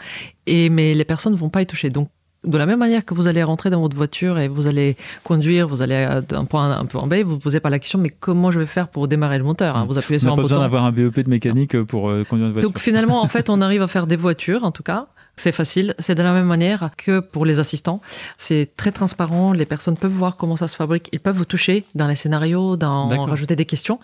et, 0.47 0.71
mais 0.71 0.95
les 0.95 1.05
personnes 1.05 1.33
ne 1.33 1.39
vont 1.39 1.51
pas 1.51 1.61
y 1.61 1.67
toucher. 1.67 1.91
Donc, 1.91 2.09
de 2.45 2.59
la 2.59 2.67
même 2.67 2.79
manière 2.79 3.05
que 3.05 3.15
vous 3.15 3.29
allez 3.29 3.43
rentrer 3.43 3.71
dans 3.71 3.81
votre 3.81 3.97
voiture 3.97 4.39
et 4.39 4.49
vous 4.49 4.67
allez 4.67 4.97
conduire, 5.25 5.69
vous 5.69 5.83
allez 5.83 6.21
d'un 6.29 6.45
point 6.45 6.71
A 6.71 6.75
à 6.75 6.81
un 6.81 6.87
point 6.87 7.07
B, 7.07 7.23
vous 7.25 7.35
ne 7.35 7.41
posez 7.41 7.61
pas 7.61 7.71
la 7.71 7.79
question, 7.79 7.99
mais 7.99 8.11
comment 8.11 8.51
je 8.51 8.59
vais 8.59 8.67
faire 8.67 8.89
pour 8.89 9.09
démarrer 9.09 9.39
le 9.39 9.45
moteur 9.45 9.77
hein? 9.77 9.87
Vous 9.89 9.99
appuyez 9.99 10.17
On 10.17 10.21
sur 10.21 10.29
n'a 10.29 10.33
un 10.33 10.37
pas 10.37 10.43
besoin 10.43 10.59
d'avoir 10.61 10.85
un 10.85 10.93
BEP 10.93 11.21
de 11.21 11.31
mécanique 11.31 11.81
pour 11.83 12.11
euh, 12.11 12.25
conduire 12.25 12.49
une 12.49 12.53
voiture. 12.53 12.71
Donc 12.71 12.79
finalement, 12.79 13.23
en 13.23 13.29
fait, 13.29 13.49
on 13.51 13.61
arrive 13.61 13.83
à 13.83 13.87
faire 13.87 14.07
des 14.07 14.17
voitures, 14.17 14.65
en 14.65 14.73
tout 14.73 14.83
cas. 14.83 15.07
C'est 15.37 15.53
facile. 15.53 15.95
C'est 15.99 16.15
de 16.15 16.23
la 16.23 16.33
même 16.35 16.45
manière 16.47 16.91
que 16.97 17.21
pour 17.21 17.47
les 17.47 17.59
assistants. 17.59 18.01
C'est 18.37 18.71
très 18.77 18.93
transparent. 18.93 19.53
Les 19.53 19.65
personnes 19.65 19.97
peuvent 19.97 20.11
voir 20.13 20.37
comment 20.37 20.57
ça 20.57 20.67
se 20.67 20.77
fabrique. 20.77 21.09
Ils 21.13 21.21
peuvent 21.21 21.37
vous 21.37 21.47
toucher 21.47 21.85
dans 21.95 22.07
les 22.07 22.17
scénarios, 22.17 22.77
dans 22.77 23.07
rajouter 23.27 23.57
des 23.57 23.65
questions. 23.65 23.99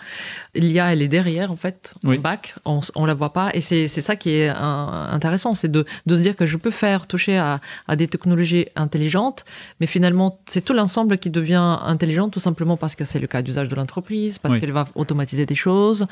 L'IA, 0.55 0.93
elle 0.93 1.03
est 1.03 1.09
derrière, 1.09 1.53
en 1.53 1.57
fait, 1.57 1.93
Oui. 2.03 2.17
en 2.17 2.21
back. 2.21 2.55
On, 2.65 2.81
on 2.95 3.05
la 3.05 3.13
voit 3.15 3.33
pas. 3.35 3.51
Et 3.53 3.61
c'est 3.61 3.89
ça 3.89 4.17
qui 4.17 4.31
est 4.31 4.49
un- 4.49 5.09
intéressant. 5.13 5.55
C'est 5.55 5.71
de, 5.71 5.85
de 6.07 6.15
se 6.17 6.21
dire 6.23 6.35
que 6.35 6.47
je 6.47 6.57
peux 6.57 6.71
faire 6.71 7.07
toucher 7.07 7.37
à, 7.37 7.61
à 7.87 7.95
des 7.97 8.09
technologies 8.09 8.67
intelligentes. 8.75 9.45
Mais 9.81 9.87
finalement, 9.87 10.39
c'est 10.47 10.65
tout 10.65 10.73
l'ensemble 10.73 11.19
qui 11.19 11.29
devient 11.31 11.77
intelligent, 11.85 12.31
tout 12.31 12.41
simplement 12.41 12.77
parce 12.79 12.97
que 12.97 13.05
c'est 13.05 13.19
le 13.19 13.27
cas 13.27 13.43
d'usage 13.43 13.69
de 13.69 13.75
l'entreprise, 13.75 14.39
parce 14.39 14.55
Oui. 14.55 14.61
qu'elle 14.61 14.73
va 14.73 14.87
automatiser 14.95 15.45
des 15.47 15.55
choses 15.55 16.07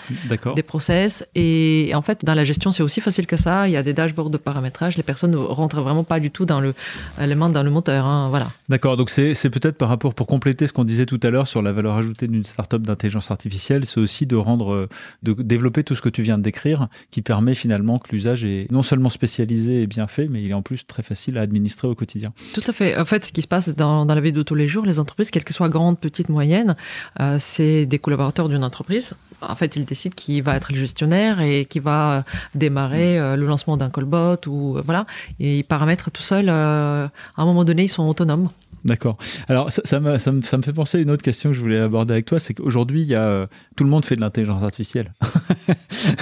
des 0.55 0.63
process. 0.63 1.27
Et 1.35 1.91
en 1.95 2.03
fait, 2.03 2.25
dans 2.25 2.35
la 2.35 2.45
gestion, 2.45 2.71
c'est 2.71 2.83
aussi 2.83 3.01
facile 3.01 3.27
que 3.27 3.37
ça. 3.37 3.67
Il 3.67 3.73
y 3.73 3.77
a 3.77 3.83
des 3.83 3.95
dashboards 3.95 4.31
de 4.31 4.37
paramétrage. 4.37 4.97
Les 4.97 5.03
personnes 5.07 5.31
ne 5.31 5.37
rentrent 5.37 5.81
vraiment 5.81 6.05
pas 6.05 6.21
du 6.21 6.31
tout 6.31 6.45
dans 6.45 6.61
le, 6.61 6.75
dans 7.19 7.63
le 7.63 7.71
moteur. 7.71 8.05
Hein, 8.07 8.29
voilà. 8.31 8.51
D'accord, 8.69 8.97
donc 8.97 9.11
c'est 9.11 9.51
peut-être 9.51 9.79
par 9.79 9.89
rapport, 9.89 10.15
pour 10.15 10.27
compléter 10.27 10.67
ce 10.67 10.73
qu'on 10.73 10.85
disait 10.85 11.07
tout 11.07 11.21
à 11.23 11.31
l'heure 11.31 11.47
sur 11.47 11.63
la 11.63 11.73
valeur 11.73 11.97
ajoutée 11.97 12.29
d'une 12.29 12.45
startup 12.45 12.83
d'intelligence 12.83 13.31
artificielle, 13.31 13.87
c'est 13.87 14.01
aussi 14.01 14.27
de 14.27 14.37
rendre, 14.37 14.89
de 15.23 15.33
développer 15.33 15.85
tout 15.85 15.95
ce 15.95 16.03
que 16.03 16.09
tu 16.09 16.23
viens 16.23 16.39
de 16.39 16.43
décrire, 16.43 16.89
qui 17.11 17.23
permet 17.23 17.55
finalement 17.55 17.99
que 17.99 18.09
l'usage 18.13 18.45
est 18.45 18.71
non 18.71 18.83
seulement 18.83 19.09
spécialisé 19.09 19.83
et 19.83 19.87
bien 19.87 20.07
fait, 20.07 20.29
mais 20.29 20.43
il 20.43 20.51
est 20.51 20.55
en 20.55 20.63
plus 20.63 20.87
très 20.87 21.03
facile 21.03 21.39
à 21.39 21.43
administrer 21.43 21.89
au 21.89 21.95
quotidien. 21.95 22.33
Tout 22.55 22.63
à 22.67 22.73
fait. 22.73 22.97
En 22.97 23.05
fait, 23.05 23.25
ce 23.25 23.33
qui 23.33 23.43
se 23.43 23.49
passe 23.49 23.69
dans, 23.69 24.07
dans 24.07 24.15
la 24.15 24.21
vie 24.21 24.33
de 24.33 24.43
tous 24.43 24.55
les 24.55 24.69
jours, 24.69 24.85
les 24.85 24.99
entreprises, 24.99 25.31
quelles 25.31 25.45
que 25.45 25.53
soient 25.53 25.69
grandes, 25.69 25.99
petites, 25.99 26.29
moyennes, 26.29 26.77
euh, 27.21 27.37
c'est 27.39 27.87
des 27.87 27.99
collaborateurs 27.99 28.49
d'une 28.49 28.65
entreprise. 28.65 29.15
En 29.43 29.55
fait, 29.55 29.77
ils 29.77 29.85
décident 29.85 30.15
qui 30.17 30.41
va 30.41 30.57
être 30.57 30.73
le 30.73 30.79
gestionnaire 30.79 31.41
et 31.41 31.67
qui 31.67 31.79
va 31.79 32.25
démarrer 32.55 33.19
euh, 33.19 33.37
le 33.37 33.47
lancement 33.47 33.77
d'un 33.77 33.91
callbot 33.91 34.39
ou 34.47 34.79
euh, 34.79 34.83
voilà. 34.85 34.96
Et 35.41 35.59
ils 35.59 35.65
paramètrent 35.65 36.11
tout 36.11 36.23
seul. 36.23 36.49
à 36.49 37.11
un 37.37 37.45
moment 37.45 37.65
donné, 37.65 37.85
ils 37.85 37.89
sont 37.89 38.09
autonomes. 38.09 38.49
D'accord. 38.87 39.17
Alors, 39.49 39.73
ça, 39.73 39.83
ça, 39.85 39.99
me, 39.99 40.19
ça, 40.19 40.31
me, 40.31 40.43
fait 40.43 40.73
penser 40.73 40.99
à 40.99 41.01
une 41.01 41.11
autre 41.11 41.23
question 41.23 41.51
que 41.51 41.57
je 41.57 41.61
voulais 41.61 41.79
aborder 41.79 42.13
avec 42.13 42.27
toi, 42.27 42.39
c'est 42.39 42.55
qu'aujourd'hui, 42.55 43.03
il 43.03 43.09
y 43.09 43.17
a, 43.17 43.49
tout 43.75 43.83
le 43.83 43.91
monde 43.91 44.05
fait 44.05 44.15
de 44.15 44.21
l'intelligence 44.21 44.63
artificielle. 44.63 45.13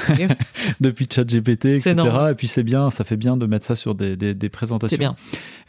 Depuis 0.81 1.07
ChatGPT, 1.13 1.67
etc. 1.67 1.95
Et 2.31 2.35
puis 2.35 2.49
c'est 2.49 2.63
bien, 2.63 2.91
ça 2.91 3.05
fait 3.05 3.19
bien 3.19 3.37
de 3.37 3.45
mettre 3.45 3.67
ça 3.67 3.77
sur 3.77 3.95
des, 3.95 4.17
des, 4.17 4.49
présentations. 4.49 4.95
C'est 4.95 4.99
bien. 4.99 5.15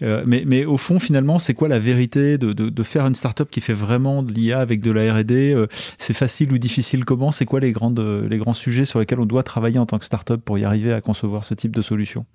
Euh, 0.02 0.24
mais, 0.26 0.44
mais, 0.46 0.64
au 0.64 0.78
fond, 0.78 1.00
finalement, 1.00 1.38
c'est 1.38 1.54
quoi 1.54 1.68
la 1.68 1.80
vérité 1.80 2.38
de, 2.38 2.54
de, 2.54 2.70
de 2.70 2.84
faire 2.84 3.06
une 3.06 3.16
startup 3.16 3.50
qui 3.52 3.60
fait 3.60 3.74
vraiment 3.74 4.24
de 4.24 4.32
l'IA 4.32 4.60
avec 4.60 4.82
de 4.82 4.92
la 4.92 5.14
R&D 5.14 5.54
euh, 5.54 5.68
C'est 5.98 6.14
facile 6.14 6.54
ou 6.54 6.58
difficile 6.58 7.04
comment? 7.04 7.34
C'est 7.34 7.46
quoi 7.46 7.60
les, 7.60 7.74
grandes, 7.74 8.00
les 8.30 8.38
grands 8.38 8.54
sujets 8.54 8.86
sur 8.86 9.00
lesquels 9.00 9.20
on 9.20 9.26
doit 9.26 9.44
travailler 9.44 9.80
en 9.80 9.86
tant 9.86 10.00
que 10.00 10.06
startup 10.06 10.42
pour 10.42 10.58
y 10.58 10.64
arriver 10.64 10.94
à 10.94 11.02
concevoir 11.02 11.44
ce 11.44 11.54
type 11.56 11.76
de 11.76 11.82
solution? 11.82 12.26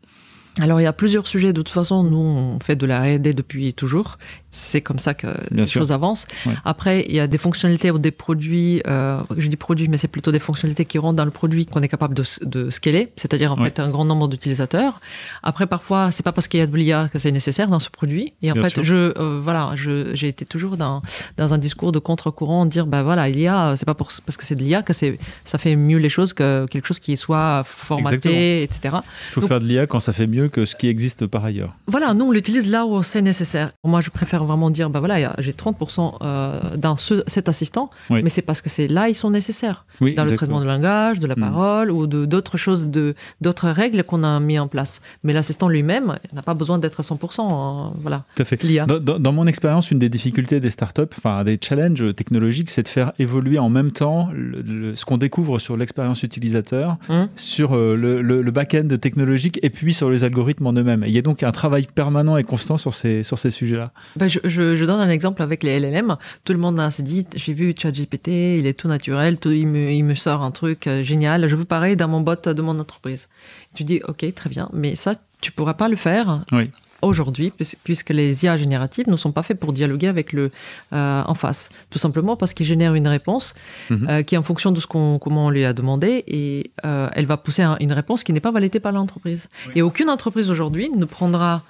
Alors 0.58 0.80
il 0.80 0.84
y 0.84 0.86
a 0.86 0.92
plusieurs 0.92 1.26
sujets. 1.26 1.52
De 1.52 1.62
toute 1.62 1.68
façon, 1.68 2.02
nous 2.02 2.16
on 2.18 2.58
fait 2.60 2.76
de 2.76 2.86
la 2.86 3.00
R&D 3.00 3.34
depuis 3.34 3.72
toujours. 3.72 4.18
C'est 4.50 4.80
comme 4.80 4.98
ça 4.98 5.14
que 5.14 5.28
les 5.52 5.66
choses 5.66 5.92
avancent. 5.92 6.26
Après, 6.64 7.04
il 7.08 7.14
y 7.14 7.20
a 7.20 7.28
des 7.28 7.38
fonctionnalités 7.38 7.90
ou 7.92 7.98
des 7.98 8.10
produits. 8.10 8.82
Euh, 8.86 9.22
je 9.36 9.48
dis 9.48 9.56
produits, 9.56 9.88
mais 9.88 9.96
c'est 9.96 10.08
plutôt 10.08 10.32
des 10.32 10.40
fonctionnalités 10.40 10.84
qui 10.84 10.98
rentrent 10.98 11.16
dans 11.16 11.24
le 11.24 11.30
produit 11.30 11.66
qu'on 11.66 11.82
est 11.82 11.88
capable 11.88 12.14
de, 12.14 12.24
de 12.42 12.68
scaler, 12.70 13.12
c'est-à-dire 13.16 13.52
en 13.52 13.56
fait 13.56 13.78
un 13.78 13.90
grand 13.90 14.04
nombre 14.04 14.26
d'utilisateurs. 14.26 15.00
Après, 15.44 15.66
parfois, 15.66 16.10
c'est 16.10 16.24
pas 16.24 16.32
parce 16.32 16.48
qu'il 16.48 16.58
y 16.58 16.62
a 16.62 16.66
de 16.66 16.76
l'IA 16.76 17.08
que 17.12 17.20
c'est 17.20 17.30
nécessaire 17.30 17.68
dans 17.68 17.78
ce 17.78 17.90
produit. 17.90 18.32
Et 18.42 18.50
en 18.50 18.56
fait, 18.56 18.82
je 18.82 19.12
euh, 19.18 19.40
voilà, 19.42 19.74
j'ai 19.76 20.28
été 20.28 20.44
toujours 20.44 20.76
dans 20.76 21.00
dans 21.36 21.54
un 21.54 21.58
discours 21.58 21.92
de 21.92 22.00
contre-courant, 22.00 22.66
dire 22.66 22.86
bah 22.86 23.04
voilà, 23.04 23.28
l'IA, 23.28 23.74
c'est 23.76 23.86
pas 23.86 23.94
pour, 23.94 24.08
parce 24.26 24.36
que 24.36 24.44
c'est 24.44 24.56
de 24.56 24.62
l'IA 24.62 24.82
que 24.82 24.92
c'est 24.92 25.18
ça 25.44 25.58
fait 25.58 25.76
mieux 25.76 25.98
les 25.98 26.08
choses 26.08 26.32
que 26.32 26.66
quelque 26.66 26.86
chose 26.86 26.98
qui 26.98 27.16
soit 27.16 27.62
formaté, 27.64 28.64
etc. 28.64 28.96
Il 29.28 29.34
faut 29.34 29.46
faire 29.46 29.60
de 29.60 29.64
l'IA 29.64 29.86
quand 29.86 30.00
ça 30.00 30.12
fait 30.12 30.26
mieux 30.26 30.39
que 30.48 30.64
ce 30.64 30.76
qui 30.76 30.88
existe 30.88 31.26
par 31.26 31.44
ailleurs. 31.44 31.74
Voilà, 31.86 32.14
nous 32.14 32.26
on 32.26 32.30
l'utilise 32.30 32.70
là 32.70 32.86
où 32.86 33.02
c'est 33.02 33.22
nécessaire. 33.22 33.72
Moi 33.84 34.00
je 34.00 34.10
préfère 34.10 34.44
vraiment 34.44 34.70
dire, 34.70 34.90
bah 34.90 35.00
voilà, 35.00 35.34
j'ai 35.38 35.52
30% 35.52 36.14
euh, 36.22 36.76
dans 36.76 36.96
cet 36.96 37.48
assistant, 37.48 37.90
mais 38.10 38.28
c'est 38.28 38.42
parce 38.42 38.60
que 38.60 38.70
c'est 38.70 38.88
là 38.88 39.08
ils 39.08 39.14
sont 39.14 39.30
nécessaires. 39.30 39.86
dans 40.00 40.24
le 40.24 40.34
traitement 40.34 40.60
de 40.60 40.66
langage, 40.66 41.18
de 41.18 41.26
la 41.26 41.36
hmm. 41.36 41.40
parole 41.40 41.90
ou 41.90 42.06
d'autres 42.06 42.56
choses, 42.56 42.88
d'autres 43.40 43.70
règles 43.70 44.04
qu'on 44.04 44.22
a 44.22 44.38
mis 44.40 44.58
en 44.58 44.68
place. 44.68 45.00
Mais 45.24 45.32
l'assistant 45.32 45.68
lui-même 45.68 46.18
n'a 46.32 46.42
pas 46.42 46.54
besoin 46.54 46.78
d'être 46.78 47.00
à 47.00 47.02
100%. 47.02 47.40
Hein, 47.40 47.92
voilà. 48.00 48.24
Tout 48.36 48.42
à 48.42 48.44
fait. 48.44 48.60
Dans, 48.86 49.18
dans, 49.18 49.32
mon 49.32 49.46
expérience, 49.46 49.90
une 49.90 49.98
des 49.98 50.08
difficultés 50.08 50.60
des 50.60 50.70
startups, 50.70 51.02
enfin 51.16 51.44
des 51.44 51.58
challenges 51.60 52.14
technologiques, 52.14 52.70
c'est 52.70 52.82
de 52.82 52.88
faire 52.88 53.12
évoluer 53.18 53.58
en 53.58 53.70
même 53.70 53.90
temps 53.90 54.28
ce 54.94 55.04
qu'on 55.04 55.18
découvre 55.18 55.58
sur 55.58 55.76
l'expérience 55.76 56.22
utilisateur, 56.22 56.98
hmm. 57.08 57.24
sur 57.36 57.74
euh, 57.74 57.96
le, 57.96 58.22
le 58.22 58.50
back-end 58.50 58.88
technologique 59.00 59.58
et 59.62 59.70
puis 59.70 59.94
sur 59.94 60.10
les 60.10 60.24
algorithmes 60.30 60.66
en 60.66 60.72
eux-mêmes. 60.72 61.04
Il 61.06 61.12
y 61.12 61.18
a 61.18 61.22
donc 61.22 61.42
un 61.42 61.52
travail 61.52 61.86
permanent 61.94 62.36
et 62.36 62.44
constant 62.44 62.78
sur 62.78 62.94
ces, 62.94 63.22
sur 63.22 63.38
ces 63.38 63.50
sujets-là. 63.50 63.92
Ben 64.16 64.28
je, 64.28 64.38
je, 64.44 64.84
donne 64.84 65.00
un 65.00 65.10
exemple 65.10 65.42
avec 65.42 65.62
les 65.62 65.78
LLM. 65.78 66.16
Tout 66.44 66.52
le 66.52 66.58
monde 66.58 66.80
s'est 66.90 67.02
dit, 67.02 67.26
j'ai 67.34 67.52
vu 67.52 67.74
ChatGPT, 67.76 68.28
il 68.58 68.66
est 68.66 68.78
tout 68.78 68.88
naturel, 68.88 69.38
tout, 69.38 69.50
il, 69.50 69.66
me, 69.66 69.90
il 69.90 70.04
me 70.04 70.14
sort 70.14 70.42
un 70.42 70.50
truc 70.50 70.86
euh, 70.86 71.02
génial, 71.02 71.46
je 71.46 71.56
veux 71.56 71.64
pareil 71.64 71.96
dans 71.96 72.08
mon 72.08 72.20
bot 72.20 72.36
de 72.46 72.62
mon 72.62 72.78
entreprise. 72.78 73.28
Tu 73.74 73.84
dis, 73.84 74.00
ok, 74.06 74.34
très 74.34 74.50
bien, 74.50 74.68
mais 74.72 74.96
ça, 74.96 75.14
tu 75.40 75.52
pourras 75.52 75.74
pas 75.74 75.88
le 75.88 75.96
faire 75.96 76.44
oui 76.52 76.70
aujourd'hui, 77.02 77.52
puisque 77.84 78.10
les 78.10 78.44
IA 78.44 78.56
génératives 78.56 79.08
ne 79.08 79.16
sont 79.16 79.32
pas 79.32 79.42
faits 79.42 79.58
pour 79.58 79.72
dialoguer 79.72 80.08
avec 80.08 80.32
le 80.32 80.50
euh, 80.92 81.22
en 81.24 81.34
face. 81.34 81.68
Tout 81.90 81.98
simplement 81.98 82.36
parce 82.36 82.54
qu'ils 82.54 82.66
génèrent 82.66 82.94
une 82.94 83.08
réponse 83.08 83.54
mhm. 83.90 84.06
euh, 84.08 84.22
qui 84.22 84.34
est 84.34 84.38
en 84.38 84.42
fonction 84.42 84.72
de 84.72 84.80
ce 84.80 84.86
qu'on 84.86 85.18
comment 85.18 85.46
on 85.46 85.50
lui 85.50 85.64
a 85.64 85.72
demandé 85.72 86.24
et 86.26 86.70
euh, 86.84 87.08
elle 87.12 87.26
va 87.26 87.36
pousser 87.36 87.62
une 87.80 87.92
réponse 87.92 88.24
qui 88.24 88.32
n'est 88.32 88.40
pas 88.40 88.52
validée 88.52 88.80
par 88.80 88.92
l'entreprise. 88.92 89.48
Et 89.74 89.82
aucune 89.82 90.10
entreprise 90.10 90.50
aujourd'hui 90.50 90.90
ne 90.90 91.04
prendra 91.04 91.62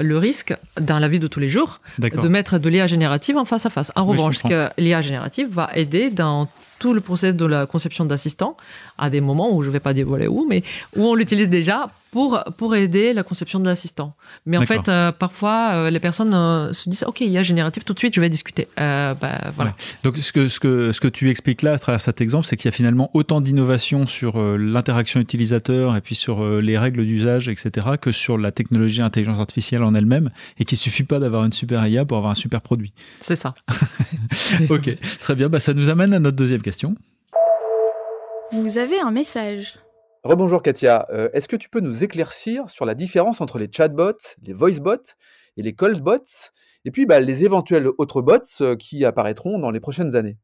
le 0.00 0.16
risque 0.16 0.56
dans 0.80 0.98
la 0.98 1.08
vie 1.08 1.18
de 1.18 1.26
tous 1.26 1.40
les 1.40 1.50
jours 1.50 1.80
de 1.98 2.28
mettre 2.28 2.58
de 2.58 2.68
l'IA 2.68 2.86
générative 2.86 3.36
en 3.36 3.44
face 3.44 3.66
à 3.66 3.70
face. 3.70 3.92
En 3.96 4.06
revanche, 4.06 4.36
l'IA 4.78 5.00
générative 5.00 5.48
va 5.50 5.70
aider 5.74 6.08
dans 6.10 6.48
tout 6.78 6.94
le 6.94 7.00
process 7.00 7.36
de 7.36 7.44
la 7.44 7.66
conception 7.66 8.04
d'assistants 8.06 8.56
à 8.96 9.10
des 9.10 9.20
moments 9.20 9.54
où 9.54 9.62
je 9.62 9.68
ne 9.68 9.72
vais 9.72 9.80
pas 9.80 9.92
dévoiler 9.92 10.28
où, 10.28 10.46
mais 10.48 10.62
où 10.96 11.04
on 11.04 11.14
l'utilise 11.14 11.50
déjà 11.50 11.90
pour, 12.10 12.42
pour 12.56 12.74
aider 12.74 13.12
la 13.12 13.22
conception 13.22 13.60
de 13.60 13.66
l'assistant. 13.66 14.14
Mais 14.46 14.56
en 14.56 14.66
fait, 14.66 14.88
euh, 14.88 15.12
parfois, 15.12 15.72
euh, 15.74 15.90
les 15.90 16.00
personnes 16.00 16.34
euh, 16.34 16.72
se 16.72 16.88
disent 16.88 17.04
Ok, 17.06 17.20
il 17.20 17.30
y 17.30 17.38
a 17.38 17.42
génératif, 17.42 17.84
tout 17.84 17.94
de 17.94 17.98
suite, 17.98 18.14
je 18.14 18.20
vais 18.20 18.28
discuter. 18.28 18.68
Bah, 18.76 19.16
voilà. 19.54 19.74
Donc, 20.02 20.16
ce 20.16 20.32
que, 20.32 20.48
ce, 20.48 20.60
que, 20.60 20.92
ce 20.92 21.00
que 21.00 21.08
tu 21.08 21.30
expliques 21.30 21.62
là 21.62 21.72
à 21.72 21.78
travers 21.78 22.00
cet 22.00 22.20
exemple, 22.20 22.46
c'est 22.46 22.56
qu'il 22.56 22.66
y 22.66 22.72
a 22.72 22.76
finalement 22.76 23.10
autant 23.14 23.40
d'innovation 23.40 24.06
sur 24.06 24.40
l'interaction 24.58 25.20
utilisateur 25.20 25.96
et 25.96 26.00
puis 26.00 26.14
sur 26.14 26.44
les 26.60 26.78
règles 26.78 27.04
d'usage, 27.04 27.48
etc., 27.48 27.88
que 28.00 28.12
sur 28.12 28.38
la 28.38 28.52
technologie 28.52 29.02
intelligence 29.02 29.38
artificielle 29.38 29.82
en 29.82 29.94
elle-même, 29.94 30.30
et 30.58 30.64
qu'il 30.64 30.76
ne 30.76 30.80
suffit 30.80 31.04
pas 31.04 31.18
d'avoir 31.18 31.44
une 31.44 31.52
super 31.52 31.86
IA 31.86 32.04
pour 32.04 32.16
avoir 32.16 32.32
un 32.32 32.36
super 32.36 32.60
produit. 32.60 32.92
C'est 33.20 33.36
ça. 33.36 33.54
ok, 34.70 34.96
très 35.20 35.34
bien. 35.34 35.48
Bah, 35.48 35.60
ça 35.60 35.74
nous 35.74 35.88
amène 35.88 36.14
à 36.14 36.18
notre 36.18 36.36
deuxième 36.36 36.62
question. 36.62 36.94
Vous 38.52 38.78
avez 38.78 39.00
un 39.00 39.12
message. 39.12 39.74
Rebonjour 40.22 40.62
Katia, 40.62 41.06
euh, 41.10 41.30
est-ce 41.32 41.48
que 41.48 41.56
tu 41.56 41.70
peux 41.70 41.80
nous 41.80 42.04
éclaircir 42.04 42.68
sur 42.68 42.84
la 42.84 42.94
différence 42.94 43.40
entre 43.40 43.58
les 43.58 43.70
chatbots, 43.72 44.12
les 44.42 44.52
voicebots 44.52 45.14
et 45.56 45.62
les 45.62 45.74
callbots, 45.74 46.52
et 46.84 46.90
puis 46.90 47.06
bah, 47.06 47.20
les 47.20 47.44
éventuels 47.44 47.88
autres 47.96 48.20
bots 48.20 48.36
euh, 48.60 48.76
qui 48.76 49.06
apparaîtront 49.06 49.58
dans 49.58 49.70
les 49.70 49.80
prochaines 49.80 50.16
années? 50.16 50.36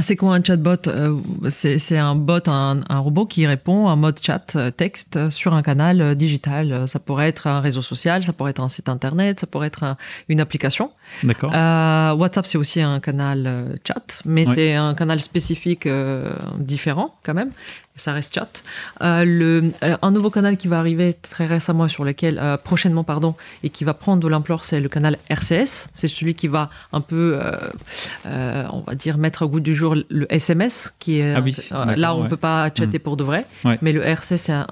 C'est 0.00 0.14
quoi 0.14 0.34
un 0.34 0.42
chatbot? 0.42 0.86
Euh, 0.86 1.20
C'est 1.50 1.98
un 1.98 2.14
bot, 2.14 2.46
un, 2.46 2.80
robot 2.88 3.26
qui 3.26 3.46
répond 3.46 3.88
en 3.88 3.96
mode 3.96 4.20
chat 4.22 4.54
euh, 4.54 4.70
texte 4.70 5.30
sur 5.30 5.52
un 5.52 5.62
canal 5.62 6.00
euh, 6.00 6.14
digital. 6.14 6.86
Ça 6.86 7.00
pourrait 7.00 7.28
être 7.28 7.48
un 7.48 7.60
réseau 7.60 7.82
social, 7.82 8.22
ça 8.22 8.32
pourrait 8.32 8.50
être 8.50 8.62
un 8.62 8.68
site 8.68 8.88
internet, 8.88 9.40
ça 9.40 9.46
pourrait 9.48 9.66
être 9.66 9.96
une 10.28 10.40
application. 10.40 10.92
D'accord. 11.24 11.50
WhatsApp, 11.50 12.46
c'est 12.46 12.58
aussi 12.58 12.80
un 12.80 13.00
canal 13.00 13.78
chat, 13.86 14.22
mais 14.24 14.46
c'est 14.46 14.74
un 14.74 14.94
canal 14.94 15.20
spécifique 15.20 15.88
différent 16.58 17.14
quand 17.24 17.34
même 17.34 17.50
ça 18.00 18.12
reste 18.12 18.34
chat. 18.34 18.62
Euh, 19.02 19.24
le, 19.24 19.72
euh, 19.82 19.96
un 20.02 20.10
nouveau 20.10 20.30
canal 20.30 20.56
qui 20.56 20.68
va 20.68 20.78
arriver 20.78 21.14
très 21.14 21.46
récemment, 21.46 21.88
sur 21.88 22.04
lequel, 22.04 22.38
euh, 22.38 22.56
prochainement, 22.56 23.04
pardon, 23.04 23.34
et 23.62 23.68
qui 23.68 23.84
va 23.84 23.94
prendre 23.94 24.22
de 24.22 24.28
l'ampleur, 24.28 24.64
c'est 24.64 24.80
le 24.80 24.88
canal 24.88 25.18
RCS. 25.28 25.88
C'est 25.94 26.08
celui 26.08 26.34
qui 26.34 26.48
va 26.48 26.70
un 26.92 27.00
peu, 27.00 27.38
on 28.24 28.80
va 28.86 28.94
dire, 28.94 29.18
mettre 29.18 29.42
au 29.44 29.48
goût 29.48 29.60
du 29.60 29.74
jour 29.74 29.94
le 30.08 30.32
SMS, 30.32 30.92
qui 30.98 31.20
est 31.20 31.34
ah 31.70 31.96
là 31.96 32.14
on 32.14 32.24
ne 32.24 32.28
peut 32.28 32.36
pas 32.36 32.68
chatter 32.68 32.98
mm. 32.98 33.02
pour 33.02 33.16
de 33.16 33.24
vrai. 33.24 33.46
Mais 33.82 33.92
le 33.92 34.02
RCS, 34.02 34.36
c'est 34.36 34.52
un, 34.52 34.66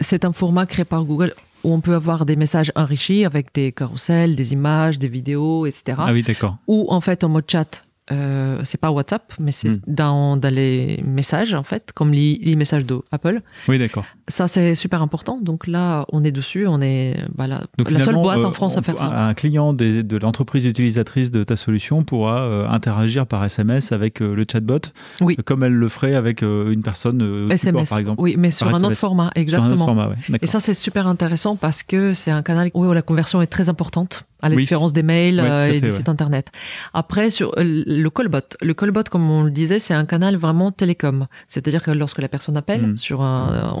c'est 0.00 0.24
un, 0.24 0.32
format 0.32 0.66
créé 0.66 0.84
par 0.84 1.04
Google 1.04 1.34
où 1.64 1.72
on 1.72 1.80
peut 1.80 1.94
avoir 1.94 2.24
des 2.24 2.36
messages 2.36 2.70
enrichis 2.76 3.24
avec 3.24 3.52
des 3.52 3.72
carousels, 3.72 4.36
des 4.36 4.52
images, 4.52 4.98
des 4.98 5.08
vidéos, 5.08 5.66
etc. 5.66 5.98
Ah 5.98 6.12
oui, 6.12 6.22
d'accord. 6.22 6.56
Ou 6.68 6.86
en 6.88 7.00
fait 7.00 7.24
en 7.24 7.28
mode 7.28 7.50
chat 7.50 7.84
euh, 8.10 8.60
c'est 8.64 8.80
pas 8.80 8.90
WhatsApp, 8.90 9.32
mais 9.38 9.52
c'est 9.52 9.68
hmm. 9.68 9.80
dans, 9.86 10.36
dans, 10.36 10.54
les 10.54 11.02
messages, 11.04 11.54
en 11.54 11.62
fait, 11.62 11.92
comme 11.94 12.12
les, 12.12 12.38
les 12.42 12.56
messages 12.56 12.86
d'Apple. 12.86 13.42
Oui, 13.68 13.78
d'accord. 13.78 14.04
Ça, 14.28 14.46
c'est 14.46 14.74
super 14.74 15.02
important. 15.02 15.38
Donc 15.40 15.66
là, 15.66 16.04
on 16.12 16.22
est 16.24 16.32
dessus. 16.32 16.66
On 16.66 16.80
est 16.80 17.16
bah, 17.34 17.46
la, 17.46 17.64
la 17.78 18.00
seule 18.00 18.14
boîte 18.14 18.44
en 18.44 18.50
euh, 18.50 18.52
France 18.52 18.76
à 18.76 18.82
faire 18.82 18.98
ça. 18.98 19.06
Un 19.06 19.34
client 19.34 19.72
de 19.72 20.16
l'entreprise 20.16 20.64
utilisatrice 20.66 21.30
de 21.30 21.44
ta 21.44 21.56
solution 21.56 22.04
pourra 22.04 22.40
euh, 22.40 22.68
interagir 22.68 23.26
par 23.26 23.44
SMS 23.44 23.92
avec 23.92 24.20
le 24.20 24.44
chatbot, 24.50 24.80
oui. 25.20 25.36
comme 25.36 25.64
elle 25.64 25.74
le 25.74 25.88
ferait 25.88 26.14
avec 26.14 26.42
une 26.42 26.82
personne 26.82 27.50
SMS, 27.50 27.88
par 27.88 27.98
exemple. 27.98 28.20
Oui, 28.20 28.36
mais 28.38 28.50
sur 28.50 28.68
un 28.68 28.82
autre 28.82 28.96
format, 28.96 29.30
exactement. 29.34 29.76
Sur 29.76 29.88
un 29.88 29.96
autre 29.96 30.14
format, 30.18 30.38
Et 30.42 30.46
ça, 30.46 30.60
c'est 30.60 30.74
super 30.74 31.06
intéressant 31.06 31.56
parce 31.56 31.82
que 31.82 32.14
c'est 32.14 32.30
un 32.30 32.42
canal 32.42 32.70
où 32.74 32.92
la 32.92 33.02
conversion 33.02 33.42
est 33.42 33.46
très 33.46 33.68
importante 33.68 34.24
à 34.40 34.48
la 34.48 34.56
différence 34.56 34.92
des 34.92 35.02
mails 35.02 35.40
et 35.72 35.80
des 35.80 35.90
sites 35.90 36.08
internet. 36.08 36.50
Après, 36.94 37.30
sur 37.30 37.52
le 37.56 38.08
callbot, 38.08 38.40
le 38.60 38.74
callbot, 38.74 39.04
comme 39.10 39.28
on 39.30 39.42
le 39.42 39.50
disait, 39.50 39.78
c'est 39.78 39.94
un 39.94 40.04
canal 40.04 40.36
vraiment 40.36 40.70
télécom. 40.70 41.26
C'est-à-dire 41.48 41.82
que 41.82 41.90
lorsque 41.90 42.20
la 42.20 42.28
personne 42.28 42.56
appelle 42.56 42.86
mm. 42.86 42.98
sur 42.98 43.22
un, 43.22 43.74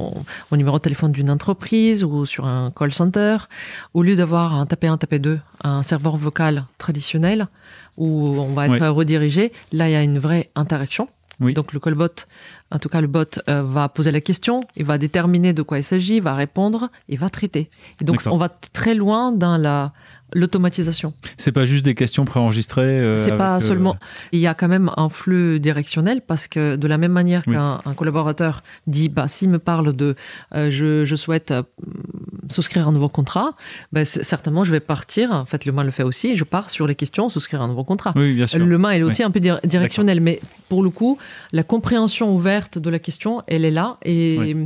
au, 0.50 0.56
numéro 0.56 0.78
de 0.78 0.82
téléphone 0.82 1.12
d'une 1.12 1.30
entreprise 1.30 2.04
ou 2.04 2.26
sur 2.26 2.46
un 2.46 2.70
call 2.70 2.92
center, 2.92 3.38
au 3.94 4.02
lieu 4.02 4.16
d'avoir 4.16 4.54
un 4.54 4.66
tapé 4.66 4.86
1, 4.86 4.96
tapé 4.98 5.18
2, 5.18 5.40
un 5.64 5.82
serveur 5.82 6.16
vocal 6.16 6.64
traditionnel 6.78 7.48
où 7.96 8.38
on 8.38 8.52
va 8.52 8.68
être 8.68 8.88
redirigé, 8.88 9.52
là 9.72 9.88
il 9.88 9.92
y 9.92 9.96
a 9.96 10.02
une 10.02 10.18
vraie 10.18 10.50
interaction 10.54 11.08
Donc 11.40 11.72
le 11.72 11.80
callbot, 11.80 12.08
en 12.70 12.78
tout 12.78 12.88
cas 12.88 13.00
le 13.00 13.06
bot, 13.06 13.38
euh, 13.48 13.62
va 13.62 13.88
poser 13.88 14.10
la 14.10 14.20
question, 14.20 14.60
il 14.76 14.84
va 14.84 14.98
déterminer 14.98 15.52
de 15.52 15.62
quoi 15.62 15.78
il 15.78 15.84
s'agit, 15.84 16.20
va 16.20 16.34
répondre, 16.34 16.90
et 17.08 17.16
va 17.16 17.30
traiter. 17.30 17.70
Et 18.00 18.04
donc 18.04 18.20
on 18.26 18.36
va 18.36 18.48
très 18.48 18.94
loin 18.94 19.32
dans 19.32 19.56
la 19.56 19.92
l'automatisation. 20.34 21.14
C'est 21.38 21.52
pas 21.52 21.64
juste 21.64 21.86
des 21.86 21.94
questions 21.94 22.26
préenregistrées. 22.26 22.82
Euh, 22.82 23.16
c'est 23.16 23.38
pas 23.38 23.62
seulement. 23.62 23.96
Il 24.32 24.40
y 24.40 24.46
a 24.46 24.52
quand 24.52 24.68
même 24.68 24.90
un 24.98 25.08
flux 25.08 25.58
directionnel 25.58 26.20
parce 26.20 26.48
que 26.48 26.76
de 26.76 26.86
la 26.86 26.98
même 26.98 27.12
manière 27.12 27.44
qu'un 27.44 27.80
collaborateur 27.96 28.62
dit, 28.86 29.08
bah 29.08 29.26
s'il 29.26 29.48
me 29.48 29.58
parle 29.58 29.94
de, 29.96 30.16
je, 30.52 31.06
je, 31.06 31.16
souhaite 31.16 31.54
souscrire 32.52 32.88
un 32.88 32.92
nouveau 32.92 33.08
contrat, 33.08 33.54
ben, 33.92 34.04
certainement 34.04 34.64
je 34.64 34.72
vais 34.72 34.80
partir. 34.80 35.32
En 35.32 35.44
fait, 35.44 35.64
le 35.64 35.72
main 35.72 35.84
le 35.84 35.90
fait 35.90 36.02
aussi. 36.02 36.36
Je 36.36 36.44
pars 36.44 36.70
sur 36.70 36.86
les 36.86 36.94
questions, 36.94 37.28
souscrire 37.28 37.62
un 37.62 37.68
nouveau 37.68 37.84
contrat. 37.84 38.12
Oui, 38.16 38.34
bien 38.34 38.46
sûr. 38.46 38.64
Le 38.64 38.78
main 38.78 38.90
est 38.90 39.02
aussi 39.02 39.22
un 39.22 39.30
peu 39.30 39.40
directionnel, 39.40 40.20
mais 40.20 40.40
pour 40.68 40.82
le 40.82 40.90
coup, 40.90 41.18
la 41.52 41.62
compréhension 41.62 42.34
ouverte 42.34 42.78
de 42.78 42.90
la 42.90 42.98
question, 42.98 43.42
elle 43.46 43.64
est 43.64 43.70
là 43.70 43.96
et 44.04 44.56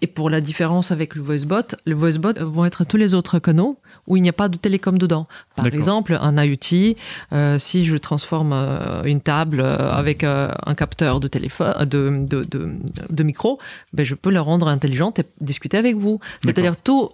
et 0.00 0.06
pour 0.06 0.30
la 0.30 0.40
différence 0.40 0.92
avec 0.92 1.14
le 1.14 1.22
VoiceBot, 1.22 1.76
le 1.84 1.94
VoiceBot 1.94 2.34
vont 2.44 2.64
être 2.64 2.84
tous 2.84 2.96
les 2.96 3.14
autres 3.14 3.38
canaux 3.38 3.78
où 4.06 4.16
il 4.16 4.22
n'y 4.22 4.28
a 4.28 4.32
pas 4.32 4.48
de 4.48 4.56
télécom 4.56 4.96
dedans. 4.96 5.26
Par 5.56 5.66
exemple, 5.66 6.16
un 6.20 6.42
IoT, 6.42 6.96
euh, 7.32 7.58
si 7.58 7.84
je 7.84 7.96
transforme 7.96 8.52
euh, 8.52 9.02
une 9.04 9.20
table 9.20 9.60
euh, 9.60 9.76
avec 9.92 10.24
un 10.24 10.74
capteur 10.76 11.20
de 11.20 11.28
téléphone, 11.28 11.74
de, 11.84 12.24
de, 12.26 12.44
de, 12.44 12.70
de 13.10 13.22
micro, 13.22 13.58
ben 13.92 14.06
je 14.06 14.14
peux 14.14 14.30
la 14.30 14.40
rendre 14.40 14.68
intelligente 14.68 15.18
et 15.18 15.24
discuter 15.40 15.76
avec 15.76 15.96
vous. 15.96 16.20
C'est-à-dire 16.42 16.76
tout, 16.76 17.10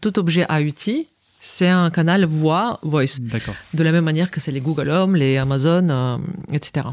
tout 0.00 0.18
objet 0.18 0.46
IoT 0.50 1.06
c'est 1.46 1.68
un 1.68 1.90
canal 1.90 2.24
voix, 2.24 2.80
voice. 2.82 3.20
De 3.72 3.84
la 3.84 3.92
même 3.92 4.04
manière 4.04 4.32
que 4.32 4.40
c'est 4.40 4.50
les 4.50 4.60
Google 4.60 4.90
Home, 4.90 5.14
les 5.14 5.36
Amazon, 5.36 5.88
euh, 5.88 6.16
etc. 6.52 6.88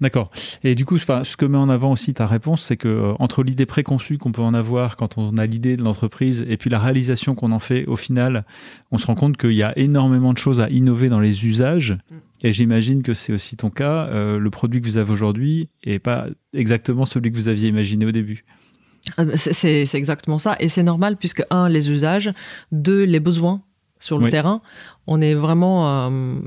D'accord. 0.00 0.30
Et 0.62 0.76
du 0.76 0.84
coup, 0.84 0.96
ce 0.98 1.36
que 1.36 1.44
met 1.44 1.58
en 1.58 1.68
avant 1.68 1.90
aussi 1.90 2.14
ta 2.14 2.24
réponse, 2.24 2.62
c'est 2.62 2.76
que 2.76 2.86
euh, 2.86 3.14
entre 3.18 3.42
l'idée 3.42 3.66
préconçue 3.66 4.16
qu'on 4.16 4.30
peut 4.30 4.42
en 4.42 4.54
avoir 4.54 4.96
quand 4.96 5.18
on 5.18 5.36
a 5.38 5.46
l'idée 5.46 5.76
de 5.76 5.82
l'entreprise 5.82 6.46
et 6.48 6.56
puis 6.56 6.70
la 6.70 6.78
réalisation 6.78 7.34
qu'on 7.34 7.50
en 7.50 7.58
fait, 7.58 7.84
au 7.86 7.96
final, 7.96 8.44
on 8.92 8.98
se 8.98 9.06
rend 9.06 9.16
compte 9.16 9.36
qu'il 9.36 9.54
y 9.54 9.64
a 9.64 9.76
énormément 9.76 10.32
de 10.32 10.38
choses 10.38 10.60
à 10.60 10.70
innover 10.70 11.08
dans 11.08 11.20
les 11.20 11.44
usages. 11.44 11.98
Mm. 12.08 12.14
Et 12.44 12.52
j'imagine 12.52 13.02
que 13.02 13.12
c'est 13.12 13.32
aussi 13.32 13.56
ton 13.56 13.70
cas. 13.70 14.06
Euh, 14.06 14.38
le 14.38 14.50
produit 14.50 14.80
que 14.80 14.86
vous 14.86 14.98
avez 14.98 15.12
aujourd'hui 15.12 15.68
n'est 15.84 15.98
pas 15.98 16.26
exactement 16.54 17.06
celui 17.06 17.32
que 17.32 17.36
vous 17.36 17.48
aviez 17.48 17.68
imaginé 17.68 18.06
au 18.06 18.12
début. 18.12 18.44
C'est 19.34 19.94
exactement 19.94 20.38
ça. 20.38 20.56
Et 20.60 20.68
c'est 20.68 20.84
normal 20.84 21.16
puisque, 21.16 21.42
un, 21.50 21.68
les 21.68 21.90
usages, 21.90 22.32
deux, 22.70 23.02
les 23.02 23.20
besoins 23.20 23.62
sur 23.98 24.18
le 24.18 24.30
terrain. 24.30 24.60
On 25.06 25.20
est 25.20 25.34
vraiment 25.34 26.08
euh, 26.08 26.40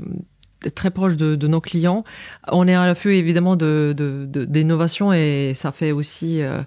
très 0.68 0.90
proche 0.90 1.16
de, 1.16 1.46
nos 1.46 1.60
clients. 1.60 2.04
On 2.48 2.68
est 2.68 2.74
à 2.74 2.84
l'affût 2.84 3.14
évidemment 3.14 3.56
d'innovation 3.56 5.10
de, 5.10 5.14
et 5.14 5.54
ça 5.54 5.72
fait 5.72 5.92
aussi 5.92 6.42
euh, 6.42 6.60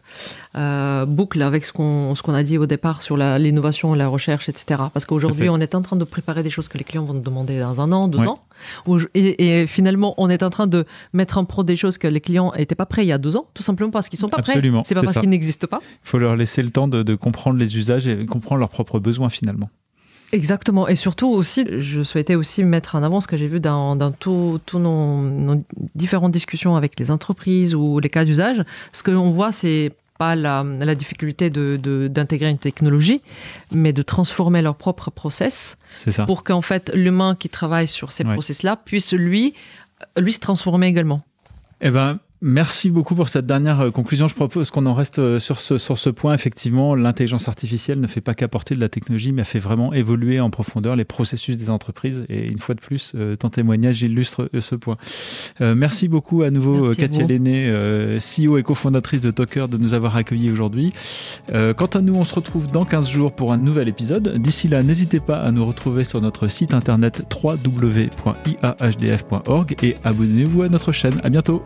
euh, 0.56 1.06
boucle 1.06 1.42
avec 1.42 1.66
ce 1.66 1.72
qu'on 1.72 2.14
qu'on 2.24 2.34
a 2.34 2.44
dit 2.44 2.58
au 2.58 2.66
départ 2.66 3.02
sur 3.02 3.18
l'innovation, 3.18 3.94
la, 3.94 4.08
recherche, 4.08 4.50
etc. 4.50 4.82
Parce 4.94 5.06
qu'aujourd'hui, 5.06 5.50
on 5.50 5.60
est 5.60 5.76
en 5.76 5.82
train 5.82 5.98
de 5.98 6.04
préparer 6.04 6.42
des 6.42 6.50
choses 6.50 6.68
que 6.68 6.78
les 6.78 6.84
clients 6.84 7.04
vont 7.04 7.14
nous 7.14 7.22
demander 7.22 7.60
dans 7.60 7.82
un 7.82 7.92
an, 7.92 8.08
deux 8.08 8.20
ans. 8.20 8.40
Et, 9.14 9.68
finalement, 9.68 10.14
on 10.18 10.30
est 10.30 10.42
en 10.42 10.50
train 10.50 10.68
de 10.68 10.86
mettre 11.12 11.38
en 11.38 11.46
pro 11.46 11.64
des 11.64 11.76
choses 11.76 11.98
que 11.98 12.08
les 12.08 12.22
clients 12.22 12.54
n'étaient 12.58 12.76
pas 12.76 12.86
prêts 12.86 13.04
il 13.04 13.10
y 13.10 13.12
a 13.12 13.18
deux 13.18 13.36
ans, 13.36 13.48
tout 13.54 13.64
simplement 13.64 13.92
parce 13.92 14.10
qu'ils 14.10 14.20
sont 14.20 14.30
pas 14.30 14.38
Absolument, 14.40 14.82
prêts. 14.82 14.90
C'est 14.90 14.96
pas 14.96 15.04
parce 15.04 15.20
qu'ils 15.20 15.30
n'existent 15.30 15.68
pas. 15.68 15.80
Il 15.82 16.10
faut 16.10 16.20
leur 16.20 16.36
laisser 16.36 16.64
le 16.64 16.70
temps 16.70 16.88
de, 16.88 17.04
de 17.04 17.16
comprendre 17.16 17.60
les 17.60 17.78
usages 17.78 18.08
et 18.08 18.26
comprendre 18.26 18.60
leurs 18.60 18.70
propres 18.70 19.00
besoins 19.00 19.30
finalement. 19.30 19.70
Exactement. 20.34 20.88
Et 20.88 20.96
surtout 20.96 21.28
aussi, 21.28 21.64
je 21.80 22.02
souhaitais 22.02 22.34
aussi 22.34 22.64
mettre 22.64 22.96
en 22.96 23.04
avant 23.04 23.22
ce 23.22 23.28
que 23.28 23.38
j'ai 23.38 23.48
vu 23.48 23.60
dans, 23.60 23.96
dans 23.96 24.12
tous 24.12 24.60
nos, 24.74 25.64
différentes 25.94 26.32
discussions 26.32 26.76
avec 26.76 27.00
les 27.00 27.12
entreprises 27.12 27.76
ou 27.76 28.00
les 28.00 28.10
cas 28.10 28.26
d'usage. 28.26 28.64
Ce 28.94 29.04
que 29.04 29.12
l'on 29.12 29.30
voit, 29.30 29.52
c'est 29.52 29.92
pas 30.18 30.36
la, 30.36 30.64
la 30.64 30.96
difficulté 30.96 31.52
d'intégrer 31.52 31.78
de, 31.78 32.08
d'intégrer 32.08 32.50
une 32.50 32.58
technologie, 32.58 33.22
mais 33.72 33.94
de 33.94 34.02
transformer 34.02 34.64
leur 34.64 34.76
propre 34.76 35.12
process 35.12 35.78
ça. 35.98 36.26
pour 36.26 36.44
qu'en 36.44 36.62
fait 36.62 36.92
l'humain 36.96 37.36
qui 37.36 37.50
travaille 37.50 37.88
sur 37.88 38.12
ces 38.12 38.24
process-là 38.24 38.76
puisse 38.76 39.14
lui, 39.14 39.54
lui 40.18 40.34
se 40.34 40.40
transformer 40.40 40.88
également. 40.88 41.22
Eh 41.82 41.92
ben, 41.92 42.18
Merci 42.46 42.90
beaucoup 42.90 43.16
pour 43.16 43.30
cette 43.30 43.46
dernière 43.46 43.80
euh, 43.80 43.90
conclusion. 43.90 44.28
Je 44.28 44.36
propose 44.36 44.70
qu'on 44.70 44.86
en 44.86 44.94
reste 44.94 45.20
euh, 45.20 45.40
sur 45.40 45.60
ce, 45.60 45.78
sur 45.78 45.98
ce 45.98 46.10
point. 46.10 46.34
Effectivement, 46.34 46.94
l'intelligence 46.94 47.48
artificielle 47.48 48.02
ne 48.02 48.08
fait 48.08 48.20
pas 48.20 48.34
qu'apporter 48.34 48.76
de 48.76 48.82
la 48.82 48.90
technologie, 48.90 49.32
mais 49.32 49.46
fait 49.46 49.60
vraiment 49.60 49.94
évoluer 49.94 50.42
en 50.42 50.50
profondeur 50.50 50.98
les 50.98 51.06
processus 51.06 51.56
des 51.56 51.70
entreprises. 51.70 52.26
Et 52.28 52.50
une 52.50 52.58
fois 52.58 52.76
de 52.76 52.82
plus, 52.82 53.14
euh, 53.16 53.38
ton 53.38 53.48
témoignage 53.48 54.04
illustre 54.04 54.50
ce 54.60 54.76
point. 54.76 54.98
merci 55.62 56.10
beaucoup 56.10 56.42
à 56.42 56.50
nouveau, 56.50 56.94
Katia 56.94 57.26
Lenné, 57.26 57.72
CEO 58.20 58.58
et 58.58 58.64
cofondatrice 58.64 59.22
de 59.22 59.32
Talker, 59.32 59.68
de 59.70 59.78
nous 59.78 59.94
avoir 59.94 60.18
accueillis 60.18 60.52
aujourd'hui. 60.52 60.92
quant 61.50 61.86
à 61.86 62.02
nous, 62.02 62.16
on 62.16 62.26
se 62.26 62.36
retrouve 62.36 62.68
dans 62.68 62.84
15 62.84 63.08
jours 63.08 63.32
pour 63.32 63.54
un 63.54 63.58
nouvel 63.58 63.88
épisode. 63.88 64.38
D'ici 64.38 64.68
là, 64.68 64.84
n'hésitez 64.84 65.22
pas 65.22 65.38
à 65.38 65.52
nous 65.52 65.66
retrouver 65.66 66.04
sur 66.04 66.20
notre 66.20 66.50
site 66.50 66.74
internet 66.74 67.24
www.iahdf.org 67.42 68.16
et 69.82 69.96
abonnez-vous 70.04 70.64
à 70.64 70.70
notre 70.70 70.92
chaîne. 70.92 71.22
À 71.24 71.30
bientôt. 71.30 71.64